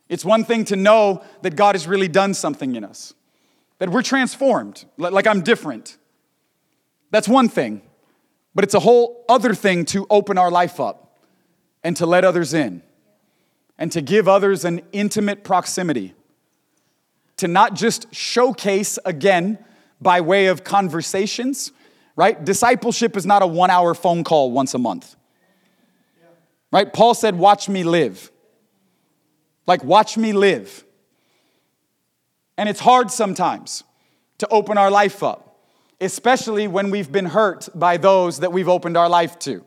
[0.08, 3.14] It's one thing to know that God has really done something in us,
[3.78, 5.96] that we're transformed, like I'm different.
[7.12, 7.82] That's one thing.
[8.52, 11.20] But it's a whole other thing to open our life up
[11.84, 12.82] and to let others in
[13.78, 16.14] and to give others an intimate proximity.
[17.36, 19.60] To not just showcase again
[20.00, 21.70] by way of conversations,
[22.16, 22.42] right?
[22.44, 25.16] Discipleship is not a one hour phone call once a month,
[26.70, 26.92] right?
[26.92, 28.30] Paul said, Watch me live.
[29.66, 30.84] Like, watch me live.
[32.58, 33.84] And it's hard sometimes
[34.38, 35.56] to open our life up,
[36.00, 39.64] especially when we've been hurt by those that we've opened our life to.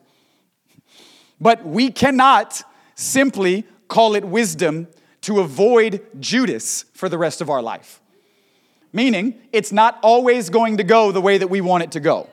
[1.39, 2.61] But we cannot
[2.95, 4.87] simply call it wisdom
[5.21, 8.01] to avoid Judas for the rest of our life.
[8.93, 12.29] Meaning, it's not always going to go the way that we want it to go.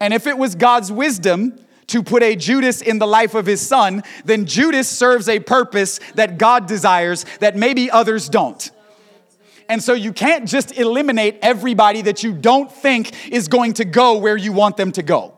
[0.00, 3.60] And if it was God's wisdom to put a Judas in the life of his
[3.60, 8.70] son, then Judas serves a purpose that God desires that maybe others don't.
[9.68, 14.18] And so you can't just eliminate everybody that you don't think is going to go
[14.18, 15.34] where you want them to go.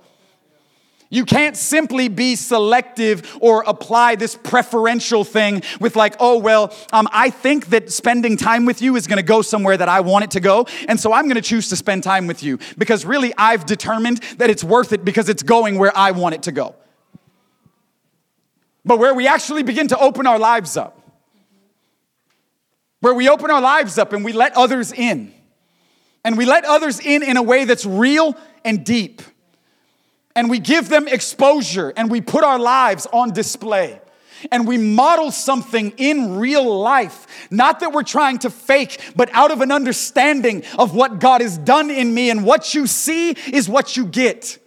[1.08, 7.08] You can't simply be selective or apply this preferential thing with, like, oh, well, um,
[7.12, 10.32] I think that spending time with you is gonna go somewhere that I want it
[10.32, 10.66] to go.
[10.88, 14.50] And so I'm gonna choose to spend time with you because really I've determined that
[14.50, 16.74] it's worth it because it's going where I want it to go.
[18.84, 21.00] But where we actually begin to open our lives up,
[23.00, 25.32] where we open our lives up and we let others in,
[26.24, 29.22] and we let others in in a way that's real and deep
[30.36, 34.00] and we give them exposure and we put our lives on display
[34.52, 37.48] and we model something in real life.
[37.50, 41.56] Not that we're trying to fake, but out of an understanding of what God has
[41.56, 44.58] done in me, and what you see is what you get.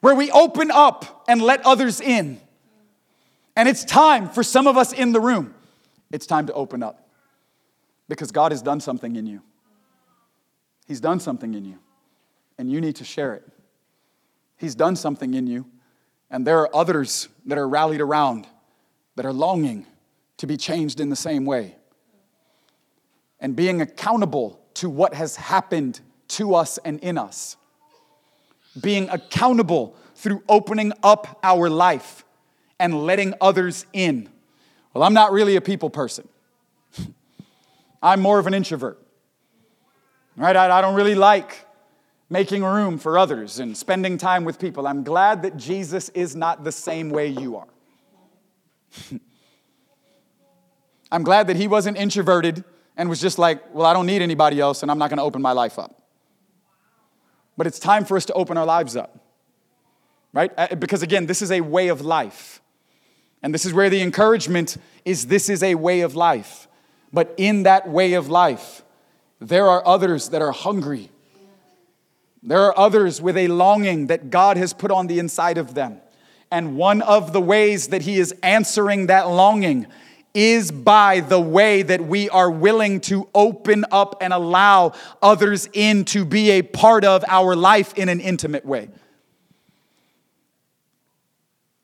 [0.00, 2.40] Where we open up and let others in.
[3.56, 5.54] And it's time for some of us in the room,
[6.12, 7.08] it's time to open up
[8.08, 9.42] because God has done something in you.
[10.86, 11.78] He's done something in you
[12.58, 13.48] and you need to share it.
[14.56, 15.66] He's done something in you,
[16.30, 18.46] and there are others that are rallied around
[19.16, 19.86] that are longing
[20.38, 21.76] to be changed in the same way.
[23.40, 27.56] And being accountable to what has happened to us and in us.
[28.80, 32.24] Being accountable through opening up our life
[32.78, 34.28] and letting others in.
[34.94, 36.28] Well, I'm not really a people person.
[38.02, 38.98] I'm more of an introvert.
[40.36, 40.56] Right?
[40.56, 41.66] I, I don't really like
[42.32, 44.86] making room for others and spending time with people.
[44.86, 47.68] I'm glad that Jesus is not the same way you are.
[51.12, 52.64] I'm glad that he wasn't introverted
[52.96, 55.22] and was just like, well, I don't need anybody else and I'm not going to
[55.22, 56.02] open my life up.
[57.58, 59.20] But it's time for us to open our lives up,
[60.32, 60.50] right?
[60.56, 62.62] Uh, because again, this is a way of life.
[63.42, 66.66] And this is where the encouragement is this is a way of life.
[67.12, 68.82] But in that way of life,
[69.38, 71.10] there are others that are hungry
[72.42, 76.00] there are others with a longing that God has put on the inside of them.
[76.50, 79.86] And one of the ways that He is answering that longing
[80.34, 84.92] is by the way that we are willing to open up and allow
[85.22, 88.88] others in to be a part of our life in an intimate way.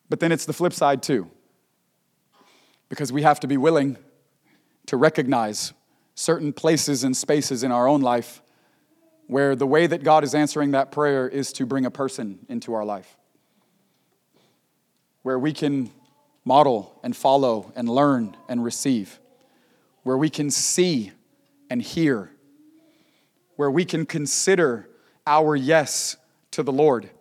[0.09, 1.29] But then it's the flip side too,
[2.89, 3.97] because we have to be willing
[4.87, 5.73] to recognize
[6.15, 8.41] certain places and spaces in our own life
[9.29, 12.73] where the way that God is answering that prayer is to bring a person into
[12.73, 13.15] our life,
[15.21, 15.91] where we can
[16.43, 19.19] model and follow and learn and receive,
[20.01, 21.11] where we can see
[21.69, 22.31] and hear,
[23.55, 24.89] where we can consider
[25.27, 26.17] our yes
[26.49, 27.11] to the Lord.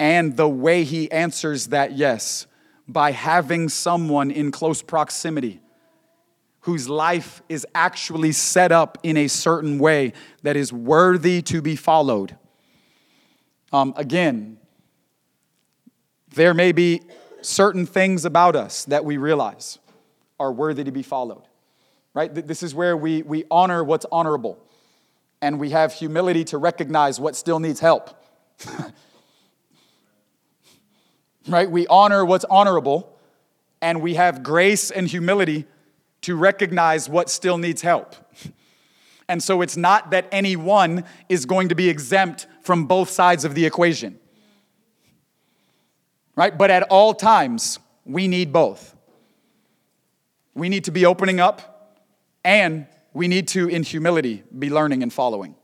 [0.00, 2.48] And the way He answers that yes
[2.88, 5.60] by having someone in close proximity
[6.66, 10.12] whose life is actually set up in a certain way
[10.42, 12.36] that is worthy to be followed.
[13.72, 14.58] Um, again,
[16.34, 17.02] there may be
[17.40, 19.78] certain things about us that we realize
[20.40, 21.44] are worthy to be followed,
[22.14, 22.34] right?
[22.34, 24.58] This is where we, we honor what's honorable
[25.40, 28.10] and we have humility to recognize what still needs help.
[31.48, 31.70] right?
[31.70, 33.16] We honor what's honorable
[33.80, 35.64] and we have grace and humility
[36.22, 38.14] to recognize what still needs help.
[39.28, 43.54] And so it's not that anyone is going to be exempt from both sides of
[43.54, 44.18] the equation.
[46.36, 46.56] Right?
[46.56, 48.94] But at all times, we need both.
[50.54, 51.98] We need to be opening up,
[52.44, 55.54] and we need to, in humility, be learning and following.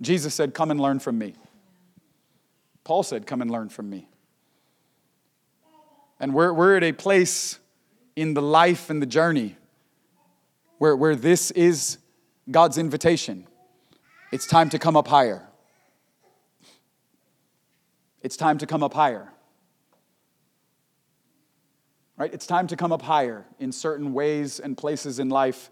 [0.00, 1.34] Jesus said, Come and learn from me.
[2.82, 4.08] Paul said, Come and learn from me.
[6.18, 7.59] And we're, we're at a place
[8.20, 9.56] in the life and the journey
[10.76, 11.96] where, where this is
[12.50, 13.46] God's invitation.
[14.30, 15.48] It's time to come up higher.
[18.20, 19.32] It's time to come up higher.
[22.18, 22.30] Right?
[22.34, 25.70] It's time to come up higher in certain ways and places in life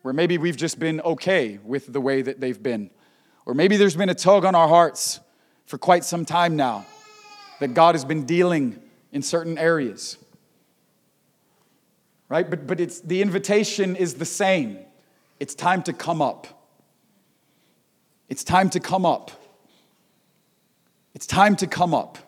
[0.00, 2.88] where maybe we've just been okay with the way that they've been.
[3.44, 5.20] Or maybe there's been a tug on our hearts
[5.66, 6.86] for quite some time now
[7.60, 8.80] that God has been dealing
[9.12, 10.16] in certain areas
[12.28, 12.48] right?
[12.48, 14.78] But, but it's, the invitation is the same.
[15.38, 16.46] It's time to come up.
[18.28, 19.30] It's time to come up.
[21.14, 22.18] It's time to come up.